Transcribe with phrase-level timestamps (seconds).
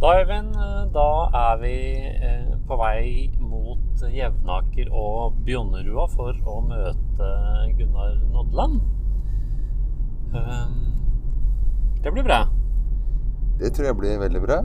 [0.00, 0.54] Da, Øyvind,
[0.94, 1.76] da er vi
[2.24, 7.26] eh, på vei mot Jevnaker og Bjonnerua for å møte
[7.76, 8.78] Gunnar Nodland.
[10.32, 10.78] Um,
[12.00, 12.38] det blir bra.
[13.60, 14.56] Det tror jeg blir veldig bra.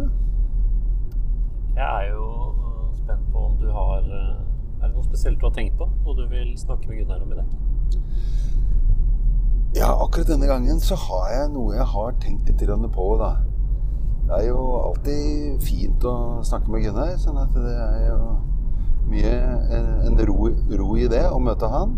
[1.75, 2.29] Jeg er jo
[3.01, 5.89] spent på om du har Er det noe spesielt du har tenkt på?
[6.05, 7.99] Noe du vil snakke med Gunnar om i dag?
[9.81, 12.63] Ja, akkurat denne gangen så har jeg noe jeg har tenkt litt
[12.95, 13.33] på, da.
[14.25, 16.15] Det er jo alltid fint å
[16.45, 18.19] snakke med Gunnar, sånn at det er jo
[19.05, 19.33] mye
[19.77, 21.93] en, en ro, ro i det å møte han.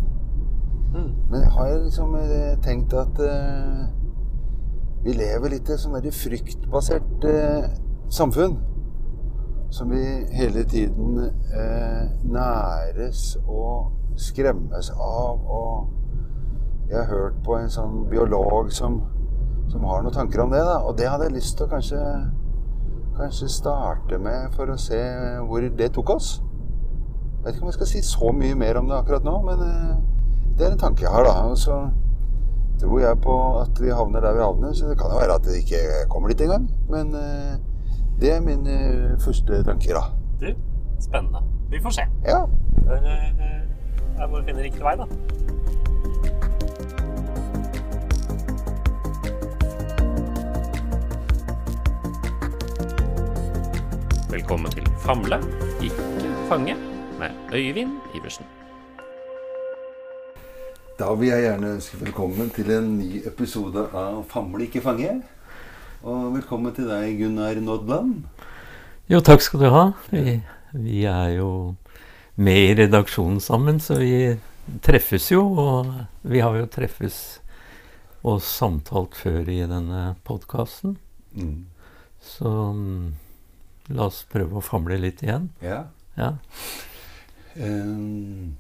[0.91, 1.11] Mm.
[1.31, 3.85] Men jeg har liksom eh, tenkt at eh,
[5.05, 7.69] vi lever litt i et sånn fryktbasert eh,
[8.11, 8.57] samfunn.
[9.71, 10.03] Som vi
[10.35, 15.43] hele tiden eh, næres og skremmes av.
[15.47, 19.01] Og jeg har hørt på en sånn biolog som,
[19.71, 20.63] som har noen tanker om det.
[20.65, 22.01] da, Og det hadde jeg lyst til å kanskje,
[23.17, 24.99] kanskje starte med for å se
[25.47, 26.37] hvor det tok oss.
[27.37, 29.63] Jeg vet ikke om jeg skal si så mye mer om det akkurat nå, men
[29.63, 29.95] eh,
[30.57, 31.45] det er en tanke jeg har, da.
[31.47, 31.77] Og så
[32.81, 35.47] tror jeg på at vi havner der vi havner, så det kan jo være at
[35.47, 36.67] det ikke kommer dit engang.
[36.91, 37.55] Men eh,
[38.19, 40.03] det er mine eh, første tanker, da.
[40.41, 40.49] Du,
[40.99, 41.43] spennende.
[41.71, 42.07] Vi får se.
[42.25, 42.43] Ja.
[44.17, 45.07] Jeg må finne riktig vei, da.
[54.47, 55.37] Velkommen til Famle,
[55.83, 56.03] ikke
[56.47, 56.75] fange,
[57.19, 58.45] med Øyvind Iversen.
[60.99, 65.17] Da vil jeg gjerne ønske velkommen til en ny episode av Famle ikke fange.
[65.99, 68.23] Og velkommen til deg, Gunnar Nodland.
[69.11, 69.83] Jo, takk skal du ha.
[70.15, 70.39] Vi,
[70.79, 71.51] vi er jo
[72.39, 74.31] med i redaksjonen sammen, så vi
[74.79, 75.43] treffes jo.
[75.43, 75.91] Og
[76.23, 77.41] vi har jo treffes
[78.23, 80.95] og samtalt før i denne podkasten.
[81.35, 81.65] Mm.
[82.23, 83.15] Så mm,
[83.93, 85.49] la oss prøve å famle litt igjen.
[85.63, 85.85] Ja.
[86.17, 86.33] Ja.
[87.57, 88.55] Um,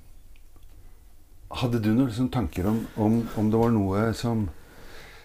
[1.57, 4.47] hadde du noen liksom tanker om, om, om det var noe som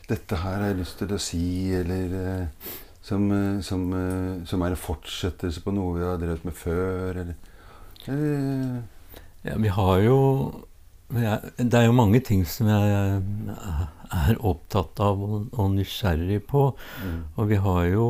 [0.09, 1.44] Dette her har jeg lyst til å si,
[1.78, 2.72] eller uh,
[3.06, 7.21] som, eh, som, uh, som er en fortsettelse på noe vi har drevet med før,
[7.22, 7.62] eller,
[8.10, 8.82] eller
[9.47, 10.19] ja, vi har jo
[11.15, 13.22] jeg, Det er jo mange ting som jeg
[14.27, 16.66] er opptatt av og, og nysgjerrig på.
[17.06, 17.22] mm.
[17.38, 18.06] Og vi har jo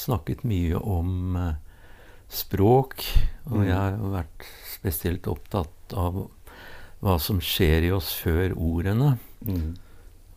[0.00, 1.54] snakket mye om eh,
[2.30, 3.04] språk.
[3.50, 3.66] Og Mm.
[3.66, 6.30] jeg har vært spesielt opptatt av
[7.00, 9.18] hva som skjer i oss før ordene.
[9.44, 9.76] Mm.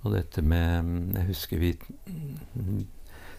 [0.04, 2.86] Og dette med Jeg husker vi mm,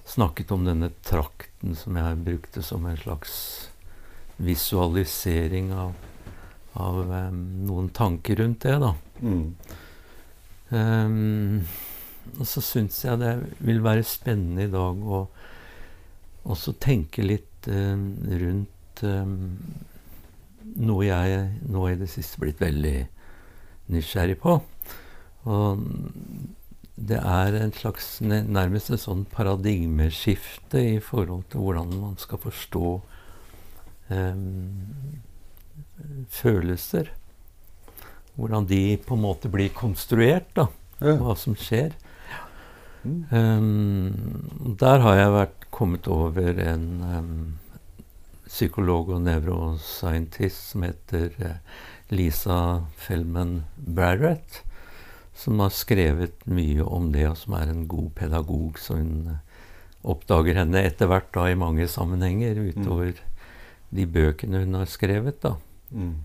[0.08, 3.34] snakket om denne trakten som jeg brukte som en slags
[4.36, 5.94] visualisering av,
[6.74, 8.94] av um, noen tanker rundt det, da.
[9.22, 9.54] Mm.
[10.74, 11.66] Um,
[12.38, 15.26] og så syns jeg det vil være spennende i dag å
[16.44, 17.96] også tenke litt eh,
[18.44, 19.34] rundt eh,
[20.74, 22.98] noe jeg nå i det siste blitt veldig
[23.94, 24.58] nysgjerrig på.
[25.44, 25.82] Og
[26.94, 32.94] det er en slags nærmest et sånn paradigmeskifte i forhold til hvordan man skal forstå
[34.14, 34.46] eh,
[36.38, 37.12] følelser.
[38.34, 40.68] Hvordan de på en måte blir konstruert, da.
[41.00, 41.16] Ja.
[41.20, 41.94] Hva som skjer.
[43.04, 43.24] Mm.
[43.30, 47.34] Um, der har jeg vært kommet over en um,
[48.48, 51.58] psykolog og nevroscientist som heter uh,
[52.14, 54.62] Lisa Feldman Barrett,
[55.34, 58.78] som har skrevet mye om det, og som er en god pedagog.
[58.78, 59.40] Så hun eh,
[60.06, 63.16] oppdager henne etter hvert da i mange sammenhenger utover
[63.94, 65.40] de bøkene hun har skrevet.
[65.42, 65.56] da.
[65.90, 66.22] Mm.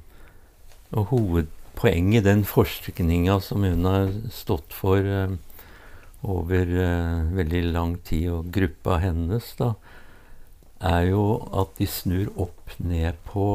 [1.00, 5.38] Og hovedpoenget i den forskninga som hun har stått for eh,
[6.24, 9.74] over eh, veldig lang tid, og gruppa hennes, da,
[10.80, 11.24] er jo
[11.62, 13.47] at de snur opp ned på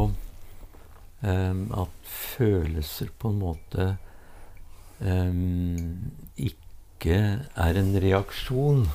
[1.25, 3.89] eh, at følelser på en måte
[5.05, 5.41] eh,
[6.49, 8.87] ikke er en reaksjon,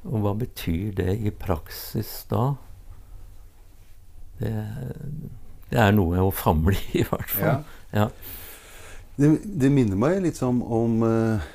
[0.09, 2.53] Og hva betyr det i praksis da?
[4.39, 4.53] Det,
[5.73, 7.65] det er noe å famle i, i hvert fall.
[7.93, 8.05] Ja.
[8.05, 8.09] ja.
[9.19, 11.49] Det, det, minner meg litt sånn om uh,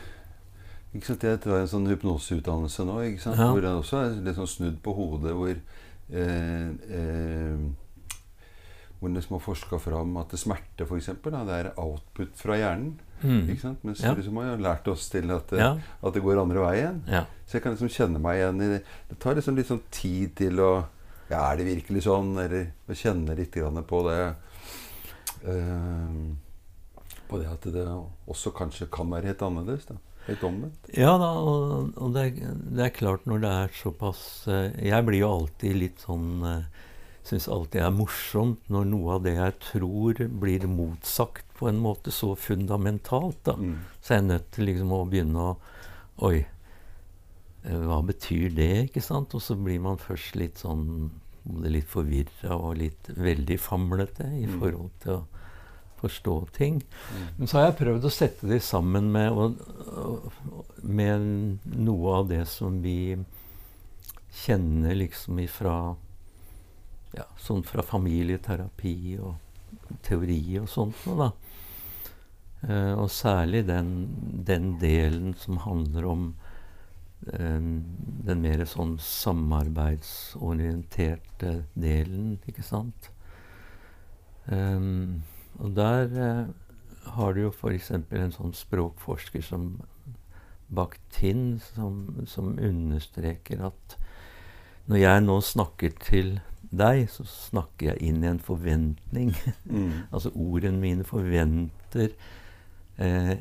[0.93, 3.47] ikke sant, Jeg tar en sånn hypnoseutdannelse nå, ikke sant, ja.
[3.49, 5.31] hvor det også er litt sånn snudd på hodet.
[5.33, 6.67] Hvor eh,
[6.99, 7.63] eh,
[9.03, 12.93] hvor en liksom har forska fram at smerte for eksempel, det er output fra hjernen.
[13.19, 13.49] Mm.
[13.51, 13.81] Ikke sant?
[13.83, 14.13] Mens ja.
[14.15, 15.73] liksom har lært oss til at, ja.
[15.75, 17.01] at, det går andre veien.
[17.11, 17.25] Ja.
[17.43, 18.77] Så jeg kan liksom kjenne meg igjen i det.
[19.09, 20.71] Det tar liksom litt sånn tid til å
[21.27, 22.31] Ja, er det virkelig sånn?
[22.39, 23.59] Eller å kjenne litt
[23.91, 24.17] på det.
[25.43, 26.31] Uh,
[27.27, 29.89] på det at det også kanskje kan være helt annerledes.
[29.91, 29.99] da.
[30.29, 30.87] Helt omvendt.
[30.95, 35.03] Ja da, og, og det, er, det, er, klart når det er såpass uh, Jeg
[35.03, 36.82] blir jo alltid litt sånn uh,
[37.23, 42.11] syns alltid er morsomt når noe av det jeg tror, blir motsagt på en måte
[42.11, 43.39] så fundamentalt.
[43.47, 43.55] da.
[43.55, 43.77] Mm.
[44.01, 45.55] Så jeg er nødt til liksom å begynne å
[46.23, 46.43] Oi,
[47.65, 48.73] eh, hva betyr det?
[48.85, 49.33] ikke sant?
[49.33, 51.09] Og så blir man først litt sånn
[51.65, 54.59] litt forvirra og litt veldig famlete i mm.
[54.59, 55.23] forhold til å
[56.03, 56.81] forstå ting.
[56.83, 57.25] Mm.
[57.37, 60.29] Men så har jeg prøvd å sette det sammen med, og,
[60.83, 63.17] med noe av det som vi
[64.43, 65.95] kjenner liksom ifra
[67.17, 69.33] ja, sånn fra familieterapi og
[70.05, 71.31] teori og sånt noe, da.
[72.63, 74.07] Eh, og særlig den,
[74.47, 76.35] den, delen som handler om
[77.27, 77.61] eh,
[78.29, 83.11] den mer sånn samarbeidsorienterte delen, ikke sant.
[84.47, 84.79] Eh,
[85.61, 86.47] og der uh,
[87.13, 87.91] har du jo f.eks.
[87.93, 89.75] en sånn språkforsker som
[90.73, 93.97] Bakhtin, som, som understreker at
[94.89, 96.39] når jeg nå snakker til
[96.77, 99.33] deg, så snakker jeg inn i en forventning.
[99.67, 99.91] Mm.
[100.13, 102.13] altså ordene mine forventer
[102.97, 103.35] eh,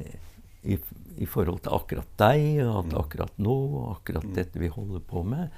[0.63, 0.79] i,
[1.17, 2.99] i, forhold til akkurat deg, og at mm.
[3.03, 4.35] akkurat nå, og akkurat mm.
[4.39, 5.51] dette vi holder på med,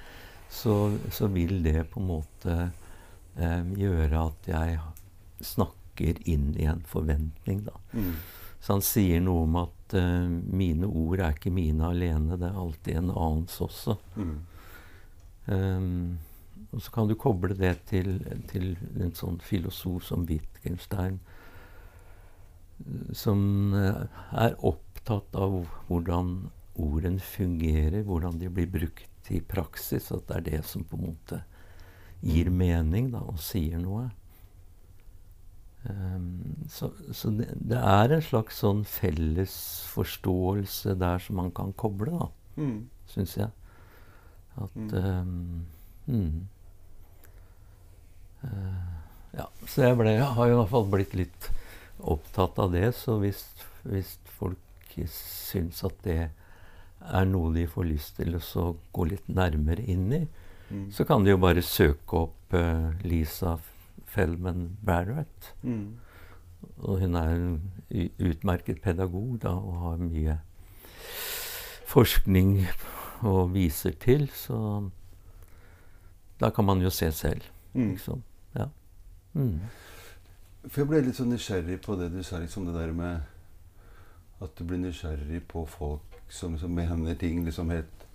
[0.49, 2.57] så, så vil det på en måte
[3.35, 4.79] eh, gjøre at jeg
[5.45, 7.77] snakker inn i en forventning, da.
[7.95, 8.15] Mm.
[8.65, 12.61] Så han sier noe om at eh, mine ord er ikke mine alene, det er
[12.61, 13.99] alltid en annens også.
[15.45, 16.17] Um,
[16.75, 18.17] og så kan du koble det til,
[18.51, 21.21] til en sånn filosof som Wittgenstein,
[23.15, 24.01] som eh,
[24.35, 26.33] er opptatt av hvordan
[26.75, 30.11] ordene fungerer, hvordan de blir brukt i praksis.
[30.11, 31.39] At det er det som på en måte
[32.25, 34.09] gir mening da, og sier noe.
[35.85, 39.53] Um, så, så det, det, er en slags sånn felles
[39.93, 42.79] forståelse der som man kan koble, da, mm.
[43.13, 43.53] syns jeg.
[44.59, 44.91] At mm.
[44.97, 45.65] Um,
[46.09, 46.43] mm.
[48.45, 48.95] Uh,
[49.35, 51.49] ja, så jeg, ble, jeg har i hvert fall blitt litt
[51.99, 52.87] opptatt av det.
[52.97, 53.43] Så hvis,
[53.83, 54.61] hvis folk
[55.11, 56.19] syns at det
[57.05, 60.23] er noe de får lyst til å gå litt nærmere inn i,
[60.69, 60.87] mm.
[60.95, 63.57] så kan de jo bare søke opp uh, Lisa
[64.15, 65.51] Feldman Barrett.
[65.61, 65.97] Mm.
[66.81, 70.39] Og hun er en utmerket pedagog da, og har mye
[71.85, 72.65] forskning
[73.25, 74.57] og viser til, så
[76.41, 77.45] da kan man jo se selv.
[77.73, 77.91] Mm.
[77.93, 78.23] Liksom.
[78.23, 78.34] Ja.
[79.35, 79.59] Mm.
[80.65, 83.13] For jeg ble litt sånn nysgjerrig på det du sa, liksom det der med
[84.43, 88.05] at du blir nysgjerrig på folk som som mener ting liksom helt,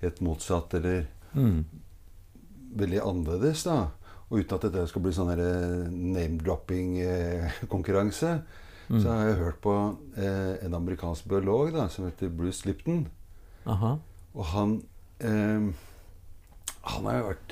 [0.00, 1.64] helt motsatt, eller mm.
[2.80, 3.86] veldig annerledes, da.
[4.30, 8.40] Og uten at dette skal bli sånn eh, name-dropping-konkurranse, eh,
[8.90, 9.00] mm.
[9.02, 9.74] så har jeg hørt på
[10.16, 13.00] eh, en amerikansk biolog da, som heter Bruce Lipton.
[13.70, 13.92] Aha.
[14.34, 14.70] Og han
[15.18, 15.62] eh,
[16.80, 17.50] Han har jo vært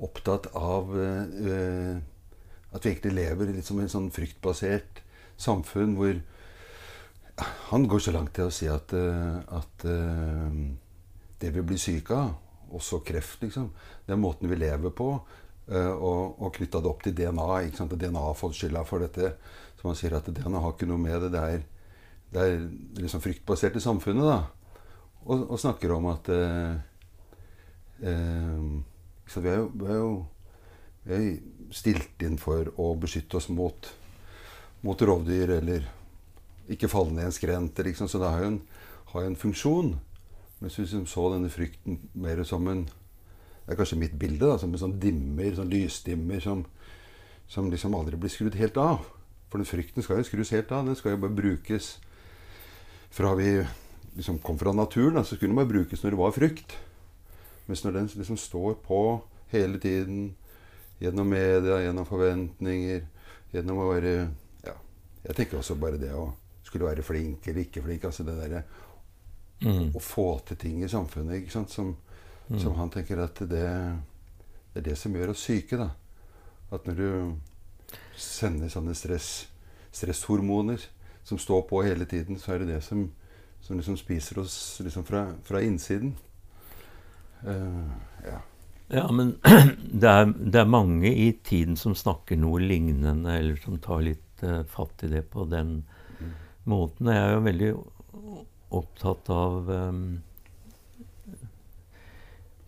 [0.00, 2.00] opptatt av uh,
[2.70, 5.02] at vi egentlig lever i en sånn fryktbasert
[5.40, 6.20] samfunn hvor
[7.70, 10.56] Han går så langt til å si at, uh, at uh,
[11.40, 12.34] det vi blir syke av,
[12.76, 13.70] også kreft, liksom,
[14.04, 15.06] den måten vi lever på,
[15.70, 17.94] og, og knytta det opp til DNA ikke sant?
[17.94, 19.30] DNA har fått skylda for dette.
[19.78, 21.30] Så man sier at DNA har ikke noe med det.
[21.32, 21.62] Det er
[22.30, 22.60] det er
[22.94, 24.42] liksom i samfunnet, da.
[25.26, 26.74] Og, og snakker om at eh,
[28.06, 28.60] eh,
[29.26, 30.39] så vi er, jo, vi, er jo, er
[31.70, 33.88] stilt inn for å beskytte oss mot,
[34.84, 35.86] mot rovdyr eller
[36.70, 37.78] ikke falle ned en skrent.
[37.78, 38.08] Liksom.
[38.08, 38.60] Så det har jo en,
[39.14, 39.94] har en funksjon.
[40.60, 42.88] Men hvis vi så denne frykten mer som en
[43.60, 46.64] Det er kanskje mitt bilde, da, som en sånn dimmer, sånn lysdimmer som,
[47.46, 49.04] som liksom aldri blir skrudd helt av.
[49.46, 50.88] For den frykten skal jo skrus helt av.
[50.88, 51.92] Den skal jo bare brukes
[53.14, 53.60] fra vi
[54.16, 56.74] liksom kom fra naturen, da, så skulle den bare brukes når det var frykt.
[57.68, 59.00] Mens når den liksom står på
[59.52, 60.32] hele tiden,
[61.00, 63.02] gjennom media, gjennom forventninger,
[63.54, 64.14] gjennom å være
[64.66, 64.76] Ja,
[65.24, 66.28] jeg tenker også bare det å
[66.70, 68.04] skulle være flink eller ikke flink.
[68.04, 68.62] altså det der,
[69.64, 69.90] mm.
[69.96, 71.94] Å få til ting i samfunnet ikke sant, som,
[72.48, 72.58] mm.
[72.62, 75.80] som han tenker at det, det, er det som gjør oss syke.
[75.80, 75.90] da.
[76.70, 77.34] At når du
[78.16, 79.48] sender sånne stress,
[79.90, 80.84] stresshormoner
[81.26, 83.08] som står på hele tiden, så er det det som,
[83.60, 86.14] som liksom spiser oss liksom fra, fra innsiden.
[87.40, 87.88] Uh,
[88.24, 88.38] ja.
[88.90, 89.06] Ja.
[89.12, 89.34] men
[90.02, 94.44] det er, det er, mange i tiden som snakker noe lignende, eller som tar litt
[94.44, 95.80] uh, fatt i det på den
[96.18, 96.32] mm.
[96.70, 97.12] måten.
[97.12, 97.72] Jeg er jo veldig
[98.80, 100.04] opptatt av um,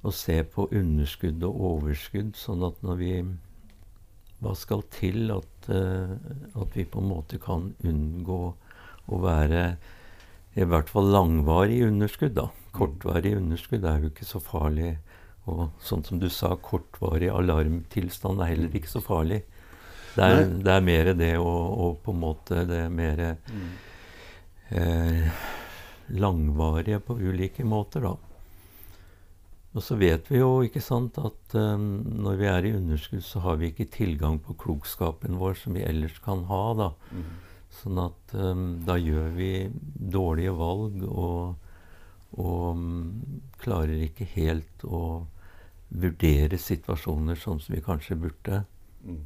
[0.02, 3.14] å se på underskudd og overskudd, sånn at når vi
[4.42, 6.14] hva skal til at, uh,
[6.58, 8.42] at, vi på en måte kan unngå
[9.12, 9.76] å være
[10.58, 12.34] i hvert fall langvarig underskudd.
[12.36, 12.48] da.
[12.74, 14.96] Kortvarig underskudd er jo ikke så farlig.
[15.50, 19.42] Og sånn som du sa, kortvarig alarmtilstand er heller ikke så farlig.
[20.12, 23.70] Det er, det er mer det å, å, på en måte Det er mer mm.
[24.76, 25.46] eh,
[26.20, 28.12] langvarige på ulike måter, da.
[29.72, 33.40] Og så vet vi jo ikke sant, at um, når vi er i underskudd, så
[33.46, 36.64] har vi ikke tilgang på klokskapen vår som vi ellers kan ha.
[36.76, 36.88] da.
[37.08, 37.30] Mm.
[37.78, 39.52] Sånn at um, da gjør vi
[40.12, 41.61] dårlige valg og,
[42.40, 43.22] og um,
[43.60, 45.26] klarer ikke helt å
[45.92, 48.62] vurdere situasjoner sånn som vi kanskje burde.
[49.04, 49.22] Mm.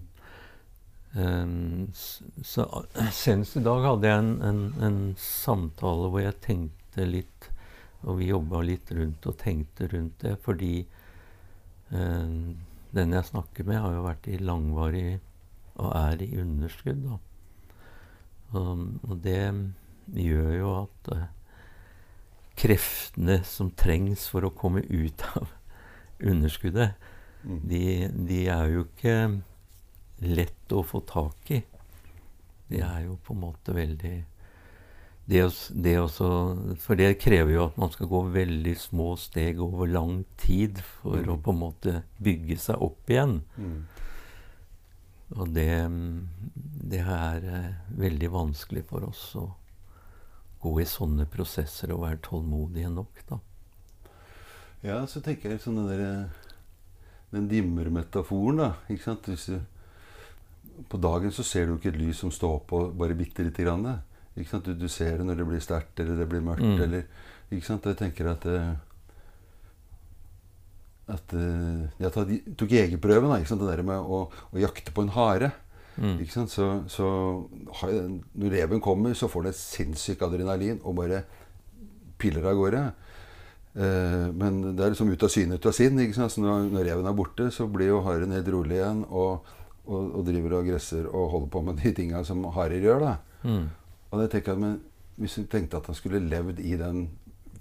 [1.16, 2.66] Um, så
[3.14, 7.52] Senest i dag hadde jeg en, en, en samtale hvor jeg tenkte litt
[8.06, 10.74] og vi jobba litt rundt og tenkte rundt det, fordi
[11.90, 12.34] eh,
[12.96, 15.08] den jeg snakker med, har jo vært i langvarig
[15.76, 17.08] og er i underskudd.
[17.10, 19.42] Og, og det
[20.14, 21.26] gjør jo at eh,
[22.56, 25.50] kreftene som trengs for å komme ut av
[26.30, 26.96] underskuddet,
[27.44, 27.58] mm.
[27.68, 27.82] de,
[28.28, 29.18] de, er jo ikke
[30.24, 31.60] lett å få tak i.
[32.70, 34.16] De er jo på en måte veldig
[35.26, 35.42] det,
[35.74, 36.28] det også,
[36.78, 41.18] For det krever jo at man skal gå veldig små steg over lang tid for
[41.18, 41.32] mm.
[41.34, 43.40] å på en måte bygge seg opp igjen.
[43.58, 43.80] Mm.
[45.34, 45.70] Og det,
[46.86, 49.48] det er uh, veldig vanskelig for oss å
[50.66, 53.40] gå i sånne prosesser og være tålmodige nok, da.
[54.84, 56.10] Ja, så tenker jeg sånn den derre
[57.34, 58.68] den dimmermetaforen, da.
[58.92, 59.26] ikke sant?
[59.26, 63.64] Du, på dagen så ser du ikke et lys som står på bare bitte lite
[63.64, 63.86] grann.
[64.36, 66.66] Du, du, ser det når det blir sterkt eller det blir mørkt.
[66.66, 66.82] Mm.
[66.84, 67.06] Eller,
[67.50, 67.86] ikke sant?
[67.88, 68.74] Jeg tenker at eh,
[71.06, 72.12] at eh, Jeg
[72.58, 73.30] tok jegerprøven.
[73.30, 73.62] Da, ikke sant?
[73.62, 75.52] Det der med å, å jakte på en hare.
[75.96, 76.20] Mm.
[76.20, 76.52] Ikke sant?
[76.52, 77.08] Så, så
[78.36, 81.22] når reven kommer, så får den et sinnssykt adrenalin og bare
[82.20, 82.82] piller av gårde.
[83.76, 86.00] Eh, men det er liksom ut av syne, ut av sinn.
[86.00, 86.32] Ikke sant?
[86.32, 89.48] Så når, når, reven er borte, så blir jo haren helt rolig igjen og,
[89.86, 93.04] og, og, driver og gresser og holder på med de tinga som harer gjør.
[93.04, 93.16] da.
[93.46, 93.66] Mm.
[94.10, 94.78] Og det tenker jeg, men
[95.16, 97.06] Hvis du tenkte at han skulle levd i den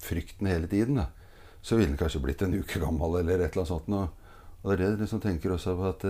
[0.04, 1.06] frykten hele tiden, da,
[1.64, 3.88] så ville han kanskje blitt en uke gammel eller et eller annet sånt.
[3.96, 6.04] Og, og det er det jeg liksom tenker også på at,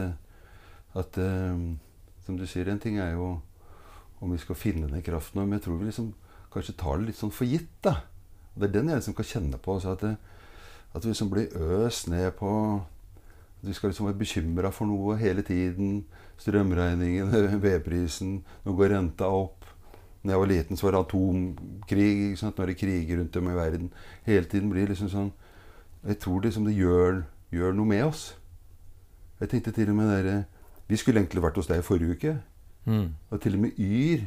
[1.03, 1.67] at um,
[2.25, 3.35] Som du sier, en ting er jo
[4.23, 6.13] om vi skal finne den kraften, men jeg tror vi liksom
[6.53, 7.69] kanskje tar det litt sånn for gitt.
[7.83, 7.99] da.
[8.55, 9.75] Og Det er den jeg liksom kan kjenne på.
[9.75, 10.15] Altså at, det,
[10.95, 11.55] at vi liksom blir
[11.85, 12.51] øst ned på
[12.81, 12.91] at
[13.65, 16.05] Vi skal liksom være bekymra for noe hele tiden.
[16.37, 17.31] Strømregningen,
[17.65, 19.65] vedprisen, nå går renta opp.
[20.21, 22.09] Når jeg var liten, så var det atomkrig.
[22.29, 22.57] Ikke sant?
[22.57, 23.89] Nå er det kriger rundt om i verden.
[24.25, 25.31] Hele tiden blir liksom sånn
[26.05, 28.35] Jeg tror liksom det gjør, gjør noe med oss.
[29.39, 30.35] Jeg tenkte til og med dere
[30.87, 32.35] Vi skulle egentlig vært hos deg i forrige uke.
[32.85, 33.09] Mm.
[33.33, 34.25] Og til og med Yr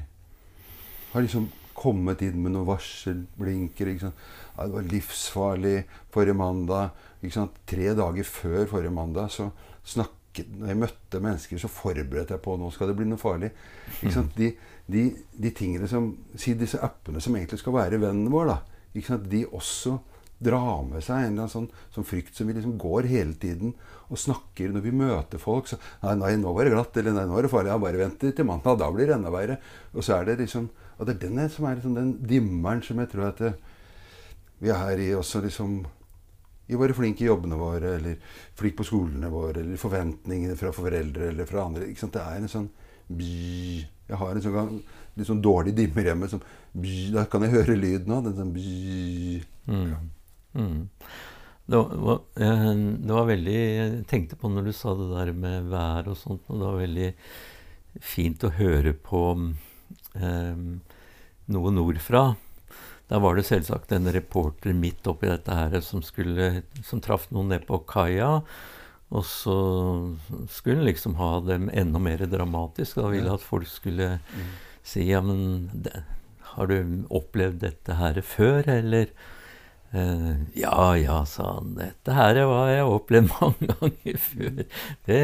[1.12, 1.48] har liksom
[1.78, 3.90] kommet inn med noen varselblinker.
[4.02, 5.76] Ja, det var livsfarlig
[6.14, 6.96] forrige mandag.
[7.22, 9.50] Tre dager før forrige mandag så
[9.84, 10.14] snakket
[10.54, 13.48] Når jeg møtte mennesker, så forberedte jeg på nå skal det bli noe farlig.
[14.12, 14.36] Sant?
[14.36, 14.52] De,
[14.86, 19.40] de, de, tingene som Si disse appene som egentlig skal være vennen vår, da, de
[19.48, 19.96] også
[20.38, 23.73] drar med seg en eller annen sånn, sånn frykt som vi liksom går hele tiden
[24.09, 25.66] og snakker når vi møter folk.
[25.71, 27.73] Så nei, nei, nå var det glatt, eller nei, nå var det farlig.
[27.73, 29.59] Ja, bare vent til mandag, da blir det enda verre.
[29.95, 32.99] Og så er det liksom Og det er den som er liksom den dimmeren som
[32.99, 33.52] jeg tror at det,
[34.59, 35.76] vi er her i også liksom
[36.66, 38.16] i å være flink i jobbene våre, eller
[38.59, 41.87] flink på skolene våre, eller forventningene fra foreldre eller fra andre.
[41.87, 42.18] Ikke sant?
[42.18, 42.66] Det er en sånn
[43.09, 43.87] bj.
[44.09, 44.83] Jeg har en sånn
[45.14, 46.28] litt sånn dårlig dimmer hjemme.
[46.28, 46.42] Som,
[46.75, 47.12] bj.
[47.14, 49.40] da kan jeg høre lyden av den sånn bj.
[49.71, 49.95] Mm.
[50.55, 50.88] Mm.
[51.69, 56.09] Det, var, det var, veldig Jeg tenkte på når du sa det der med vær
[56.09, 57.09] og sånt, og det var veldig
[58.05, 59.23] fint å høre på
[60.17, 60.62] eh,
[61.52, 62.23] noe nordfra.
[63.09, 67.52] Da var det selvsagt en reporter midt oppi dette her som, skulle, som traff noen
[67.55, 68.38] nede på kaia.
[69.09, 69.57] Og så
[70.52, 73.00] skulle han liksom ha dem enda mer dramatisk.
[73.00, 74.50] Da ville at folk skulle mm.
[74.85, 76.05] si ja, men det,
[76.52, 79.12] har du opplevd dette her før, eller?
[79.95, 81.73] Uh, ja, ja, sa han.
[81.78, 84.62] Dette her har jeg opplevd mange ganger før.
[85.09, 85.23] Det,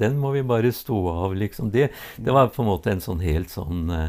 [0.00, 1.70] den må vi bare stå av, liksom.
[1.74, 4.06] Det, det var på en måte en sånn helt sånn uh,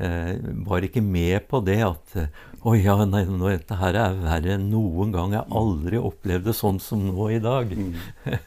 [0.00, 0.30] uh,
[0.68, 2.14] Var ikke med på det at
[2.62, 5.34] Å ja, nei, nå, dette her er verre enn noen gang.
[5.34, 7.74] Jeg har aldri opplevd det sånn som nå i dag.
[7.76, 7.98] Mm.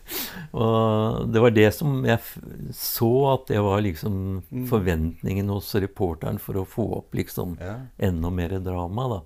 [0.64, 4.66] og det var det som jeg så at det var liksom mm.
[4.72, 7.76] forventningen hos reporteren for å få opp liksom ja.
[8.10, 9.22] enda mer drama, da.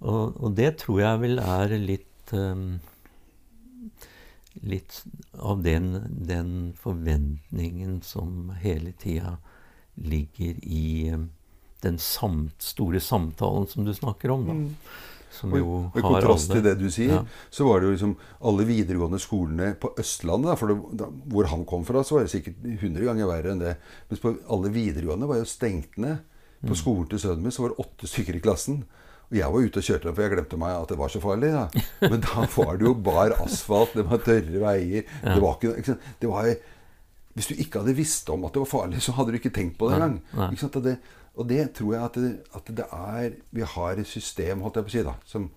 [0.00, 2.76] Og, og, det tror jeg vel er litt um,
[4.64, 5.02] Litt
[5.36, 9.34] av den, den, forventningen som hele tida
[10.00, 11.26] ligger i um,
[11.84, 14.46] den samt, store samtalen som du snakker om.
[14.48, 14.56] da.
[14.56, 14.72] Mm.
[15.36, 17.22] Som jo og, I kontrast til det du sier, ja.
[17.52, 18.14] så var det jo liksom
[18.48, 22.24] alle videregående skolene på Østlandet da, for det, da, Hvor han kom fra, så var
[22.24, 23.74] det sikkert 100 ganger verre enn det.
[24.08, 26.24] Mens på alle videregående var jo stengt ned.
[26.64, 26.78] På mm.
[26.80, 28.86] skolen til sønnen min så var det åtte stykker i klassen.
[29.26, 31.20] Og jeg var ute og kjørte den, for jeg glemte meg at det var så
[31.22, 31.50] farlig.
[31.50, 31.84] Da.
[32.12, 35.06] Men da var det jo bar asfalt, det var tørre veier.
[35.22, 35.34] Ja.
[35.34, 36.50] Det var ikke, det var,
[37.34, 39.78] Hvis du ikke hadde visst om at det var farlig, så hadde du ikke tenkt
[39.80, 40.20] på det engang.
[40.36, 40.96] Og, det,
[41.34, 44.86] og det tror jeg at det, at det, er Vi har et system holdt jeg
[44.86, 45.50] på å si, da, som,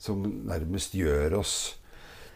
[0.00, 1.54] som nærmest gjør oss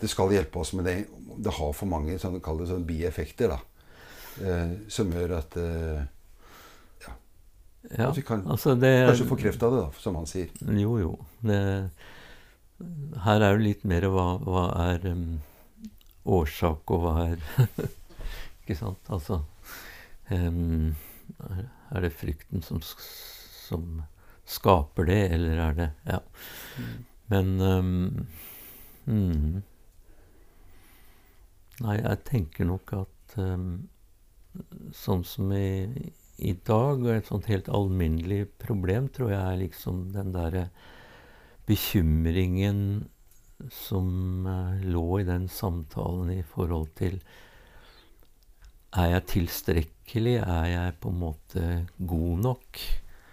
[0.03, 0.99] Det skal hjelpe oss, men det,
[1.41, 3.61] det har for mange sånn, sånn bieffekter da,
[4.45, 6.03] eh, som gjør at eh,
[7.91, 10.53] ja, vi kan altså det, kanskje få kreft av det, da, som han sier.
[10.81, 11.11] Jo, jo.
[11.45, 11.59] Det,
[13.25, 15.27] her er jo litt mer hva, hva er um,
[16.25, 17.45] årsak, og hva er
[18.65, 19.11] Ikke sant?
[19.13, 19.43] Altså
[20.33, 20.95] um,
[21.45, 24.03] er, er, det frykten som, som,
[24.49, 26.19] skaper det, eller er det Ja.
[26.81, 27.05] Mm.
[27.33, 28.27] Men um,
[29.05, 29.63] mm,
[31.85, 33.89] Nei, jeg tenker nok at um,
[34.95, 40.09] sånn som i i dag, og et sånt helt alminnelig problem, tror jeg er liksom
[40.15, 40.69] den derre
[41.69, 42.81] bekymringen
[43.73, 47.21] som uh, lå i den samtalen i forhold til
[48.95, 50.35] Er jeg tilstrekkelig?
[50.43, 51.63] Er jeg på en måte
[51.99, 52.83] god nok?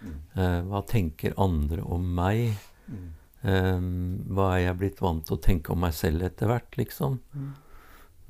[0.02, 0.14] Mm.
[0.34, 2.56] Uh, hva tenker andre om meg?
[2.88, 3.10] Mm.
[3.42, 3.84] Um,
[4.30, 7.20] hva er jeg blitt vant til å tenke om meg selv etter hvert, liksom?
[7.34, 7.52] Mm.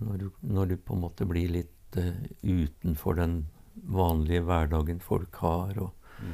[0.03, 3.43] Når, du, når, du, på en måte blir litt uh, utenfor den
[3.75, 5.91] vanlige hverdagen folk har, og
[6.23, 6.33] mm.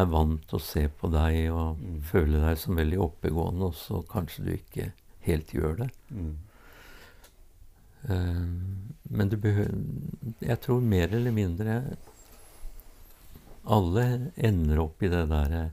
[0.00, 2.00] er vant til å se på deg og mm.
[2.10, 4.86] føle deg som veldig oppegående, og så kanskje du ikke
[5.28, 5.90] helt gjør det.
[6.10, 6.36] Mm.
[8.08, 8.48] Uh,
[9.10, 9.74] men du behøver
[10.46, 11.72] Jeg tror mer eller mindre
[13.66, 15.70] alle ender opp i det derre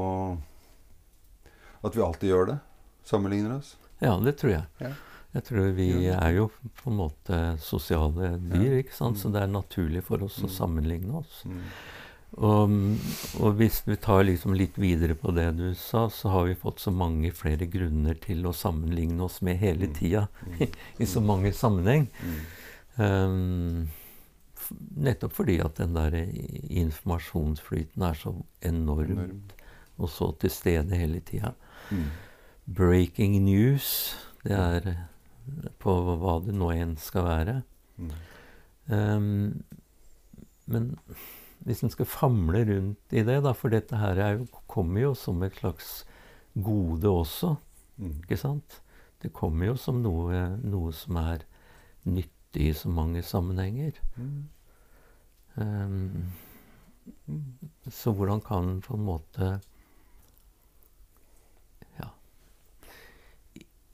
[1.85, 2.59] At vi alltid gjør det?
[3.05, 3.75] Sammenligner oss?
[4.01, 4.65] Ja, det tror jeg.
[4.81, 4.93] Ja.
[5.35, 6.47] Jeg tror Vi er jo
[6.79, 9.19] på en måte sosiale dyr, ikke sant?
[9.19, 9.35] så mm.
[9.35, 10.47] det er naturlig for oss mm.
[10.47, 11.41] å sammenligne oss.
[11.43, 11.61] Mm.
[12.35, 12.71] Og,
[13.39, 16.81] og, hvis vi tar liksom litt videre på det du sa, så har vi fått
[16.83, 19.93] så mange flere grunner til å sammenligne oss med hele mm.
[19.99, 20.25] tida.
[20.47, 20.63] Mm.
[21.03, 22.07] I så mange sammenheng.
[22.95, 23.87] Um,
[24.95, 26.15] Nettopp fordi at den der
[26.69, 28.33] informasjonsflyten er så
[28.65, 29.55] enormt, enormt.
[29.97, 31.53] og så til stede hele tida.
[31.91, 32.09] Mm.
[32.65, 34.91] Breaking news, det er
[35.81, 37.55] på hva det nå enn skal være.
[37.97, 38.11] Mm.
[38.85, 39.63] Um,
[40.65, 40.91] men
[41.65, 45.43] hvis en skal famle rundt i det, da, for dette her jo, kommer jo som
[45.45, 46.03] et slags
[46.53, 47.55] gode også,
[47.97, 48.17] mm.
[48.25, 48.81] ikke sant?
[49.21, 51.45] Det kommer jo som noe, noe som er
[52.05, 53.97] nyttig i så mange sammenhenger.
[54.15, 54.45] Mm.
[55.55, 56.33] Um,
[57.87, 59.59] så hvordan kan på en måte
[61.95, 62.09] ja,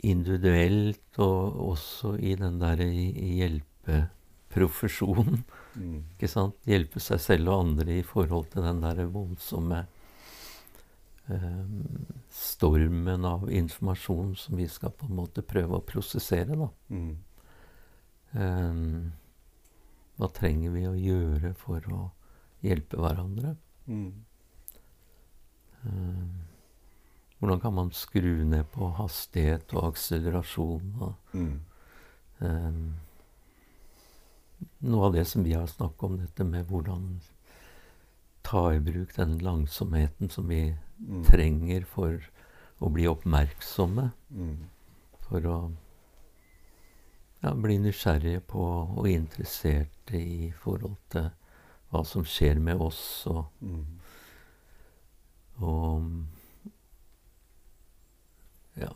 [0.10, 5.44] Individuelt og også i den derre hjelpeprofesjonen
[5.76, 6.04] mm.
[6.16, 6.56] ikke sant?
[6.66, 9.86] Hjelpe seg selv og andre i forhold til den derre voldsomme
[11.30, 16.56] um, stormen av informasjon som vi skal på en måte prøve å prosessere.
[16.58, 16.70] da.
[16.90, 17.16] Mm.
[18.32, 18.74] Eh,
[20.22, 22.02] hva trenger vi å gjøre for å
[22.62, 23.56] hjelpe hverandre?
[23.90, 24.12] Mm.
[25.82, 26.26] Eh,
[27.42, 30.92] hvordan kan man skru ned på hastighet og akselerasjon?
[31.02, 31.60] Og, Mm.
[32.42, 32.72] eh,
[34.82, 37.20] noe av det som vi har snakket om, dette med hvordan
[38.44, 41.24] ta i bruk den langsomheten som vi Mm.
[41.26, 42.22] trenger for
[42.80, 44.12] å bli oppmerksomme.
[44.34, 44.58] Mm.
[45.22, 45.72] For å
[47.42, 48.64] ja, bli nysgjerrige på
[48.98, 51.30] og interesserte i forhold til
[51.92, 53.86] hva som skjer med oss, og, Mm.
[55.62, 56.02] og
[58.80, 58.92] ja,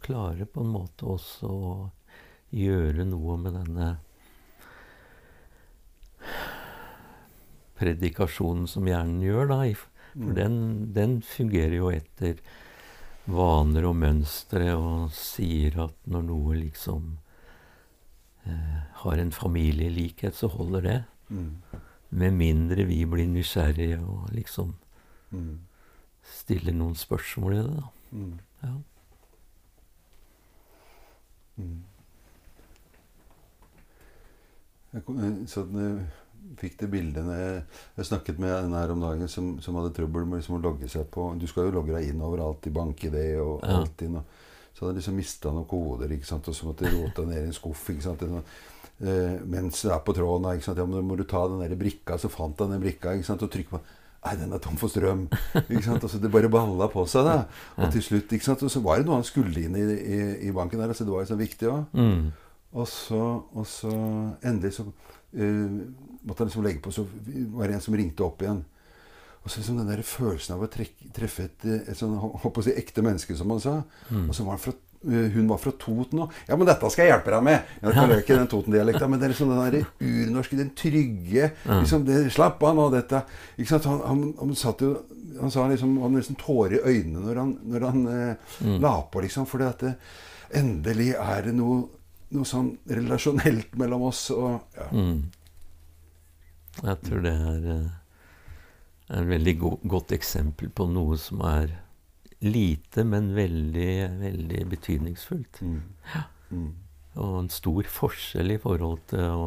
[0.00, 1.90] klare på en måte også å
[2.52, 3.88] gjøre noe med denne
[7.76, 9.60] predikasjonen som hjernen gjør, da.
[9.74, 10.34] For Mm.
[10.34, 12.38] den, den fungerer jo etter
[13.26, 17.18] vaner og mønstre og sier at når noe liksom
[19.02, 20.96] har en familielikhet, så holder det.
[21.28, 21.50] Mm.
[22.10, 24.74] Med mindre vi blir nysgjerrige og liksom
[25.32, 25.58] Mm.
[26.22, 27.76] stiller noen spørsmål i det.
[27.76, 27.88] da.
[28.12, 28.38] Mm.
[28.62, 28.72] Ja.
[31.58, 31.82] Mm.
[34.94, 36.06] Jeg kom, jeg satt, jeg
[36.60, 37.62] fikk det bildet jeg,
[37.98, 40.88] jeg snakket med en her om dagen som, som hadde trøbbel med liksom å logge
[40.88, 43.80] seg på Du skal jo logge deg inn overalt i BankID og Ja.
[43.80, 44.16] Altinn.
[44.20, 44.24] Og,
[44.76, 46.48] så hadde jeg liksom mista noen koder, ikke sant?
[46.52, 47.86] og så måtte jeg rote ned i en skuff.
[47.94, 48.24] ikke sant?
[49.00, 50.50] Eh, mens du er på tråden.
[50.52, 50.80] Ikke sant?
[50.82, 52.18] Ja, men må du ta den der brikka.
[52.20, 53.44] Så fant han den brikka ikke sant?
[53.44, 53.80] og trykke på
[54.26, 55.28] Nei, den er tom for strøm.
[55.70, 56.04] ikke sant?
[56.04, 57.24] Og så Det bare balla på seg.
[57.24, 57.36] da.
[57.78, 58.64] Og til slutt, ikke sant?
[58.66, 60.92] Og så var det noe han skulle inn i, i, i banken der.
[60.92, 61.84] altså Det var jo så viktig òg.
[61.96, 62.32] Mm.
[62.76, 63.22] Og så,
[63.56, 63.92] og så
[64.44, 65.76] endelig så uh,
[66.26, 67.06] måtte han liksom legge på, så
[67.54, 68.64] var det en som ringte opp igjen.
[69.46, 72.66] Og så liksom den der følelsen av å trekke, treffe et, et sånn, håper å
[72.66, 73.76] si, ekte menneske, som han sa.
[74.10, 74.24] Mm.
[74.24, 74.72] Og så var han fra,
[75.06, 76.32] eh, hun var fra Toten òg.
[76.48, 79.28] 'Ja, men dette skal jeg hjelpe deg med!' Jeg kan ikke den Toten-dialekta, men det
[79.28, 83.22] er liksom den der urnorske, den trygge liksom, det, 'Slapp av nå, dette'
[83.54, 83.86] Ikke sant?
[83.86, 84.96] Han, han, han satt jo
[85.40, 88.94] han sa liksom, han hadde liksom tårer i øynene når han, når han eh, la
[89.12, 89.46] på, liksom.
[89.46, 89.92] For det,
[90.50, 91.84] endelig er det noe,
[92.34, 94.30] noe sånn relasjonelt mellom oss.
[94.34, 94.88] Og, ja.
[94.90, 95.22] Mm.
[96.82, 97.70] Jeg tror det er
[99.08, 101.78] eh, et veldig go godt eksempel på noe som er
[102.44, 105.62] lite, men veldig, veldig betydningsfullt.
[105.62, 105.82] Mm.
[106.50, 106.72] Mm.
[107.16, 109.46] Og en stor forskjell i forhold til å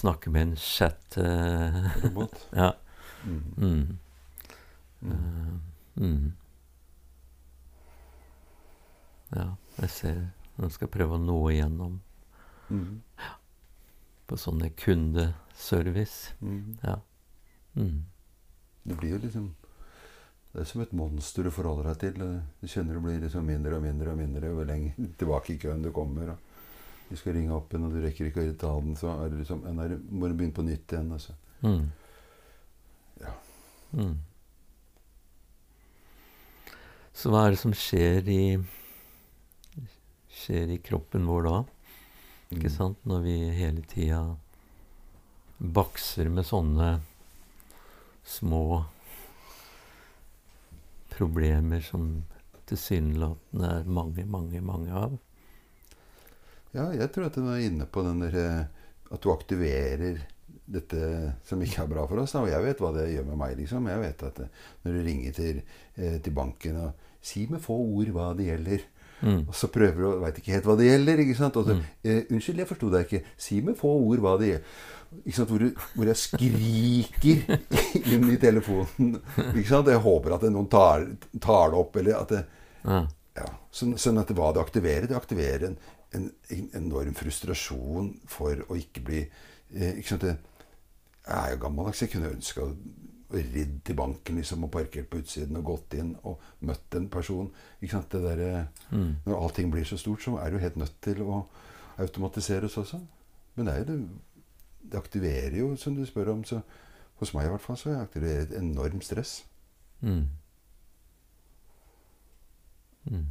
[0.00, 2.46] snakke med en chat uh, Robot.
[2.62, 2.72] Ja.
[3.24, 3.98] Mm.
[5.96, 6.32] Mm.
[9.30, 10.22] Ja, jeg ser
[10.56, 12.00] Nå skal prøve å nå igjennom
[12.70, 13.02] Mm.
[14.30, 16.36] På sånne kundeservice.
[16.40, 16.76] Mm.
[16.84, 17.00] Ja.
[17.74, 18.04] Mm.
[18.82, 19.54] Det blir jo liksom
[20.50, 22.22] Det er som et monster du forholder deg til.
[22.58, 25.84] Du kjenner det blir liksom mindre og mindre og mindre jo lenger tilbake i køen
[25.84, 26.32] du kommer.
[26.32, 29.30] Og du skal ringe opp igjen, og du rekker ikke å ta den, så er
[29.30, 31.12] det liksom en der, må du begynne på nytt igjen.
[31.14, 31.36] Altså.
[31.62, 31.86] Mm.
[33.22, 33.36] Ja.
[33.94, 34.16] Mm.
[37.14, 38.42] Så hva er det som skjer i
[40.40, 41.56] skjer i kroppen vår da?
[42.50, 42.74] Ikke Mm.
[42.76, 42.98] sant?
[43.06, 44.36] Når vi hele tida
[45.60, 47.00] bakser med sånne
[48.24, 48.84] små
[51.10, 52.24] problemer som
[52.70, 55.16] tilsynelatende er mange, mange, mange av.
[56.74, 58.64] Ja, jeg tror at du er inne på den der eh,
[59.10, 60.20] At du aktiverer
[60.70, 62.30] dette som ikke er bra for oss.
[62.30, 62.44] Da.
[62.44, 63.56] Og jeg vet hva det gjør med meg.
[63.58, 63.88] liksom.
[63.90, 64.52] Jeg vet at eh,
[64.84, 65.62] når du ringer til,
[65.96, 68.84] eh, til banken og Si med få ord hva det gjelder.
[69.22, 69.42] Mm.
[69.48, 71.18] Og så prøver du og veit ikke helt hva det gjelder.
[71.24, 71.56] ikke sant?
[71.60, 71.82] Og så, Mm.
[72.04, 73.22] eh, 'Unnskyld, jeg forsto deg ikke.
[73.36, 74.64] Si med få ord hva det gjelder.'
[75.26, 75.48] Ikke sant?
[75.50, 77.58] Hvor, du, hvor jeg skriker
[78.14, 79.16] inn i telefonen.
[79.56, 79.88] ikke sant?
[79.90, 81.06] Jeg håper at noen tar,
[81.40, 82.44] tar det opp, eller at det
[82.84, 83.08] mm.
[83.36, 85.76] ja, sånn, sånn at hva det aktiverer, det aktiverer en,
[86.14, 89.24] en, en enorm frustrasjon for å ikke bli
[89.74, 92.00] eh, ikke sant, Jeg er jo gammeldags.
[92.02, 92.70] Jeg kunne ønska å
[93.30, 97.50] ridd til banken liksom, og parkert på utsiden og gått inn og møtt en person.
[97.80, 99.16] Ikke sant, det der, Mm.
[99.24, 101.46] Når allting blir så stort, så er du helt nødt til å
[101.98, 103.00] automatiseres også.
[103.54, 104.08] Men det jo det,
[104.92, 106.60] det aktiverer jo, som du spør om, så
[107.20, 109.44] hos meg i hvert fall, så aktiverer det et enormt stress.
[110.00, 110.26] Mm.
[113.04, 113.26] Mm.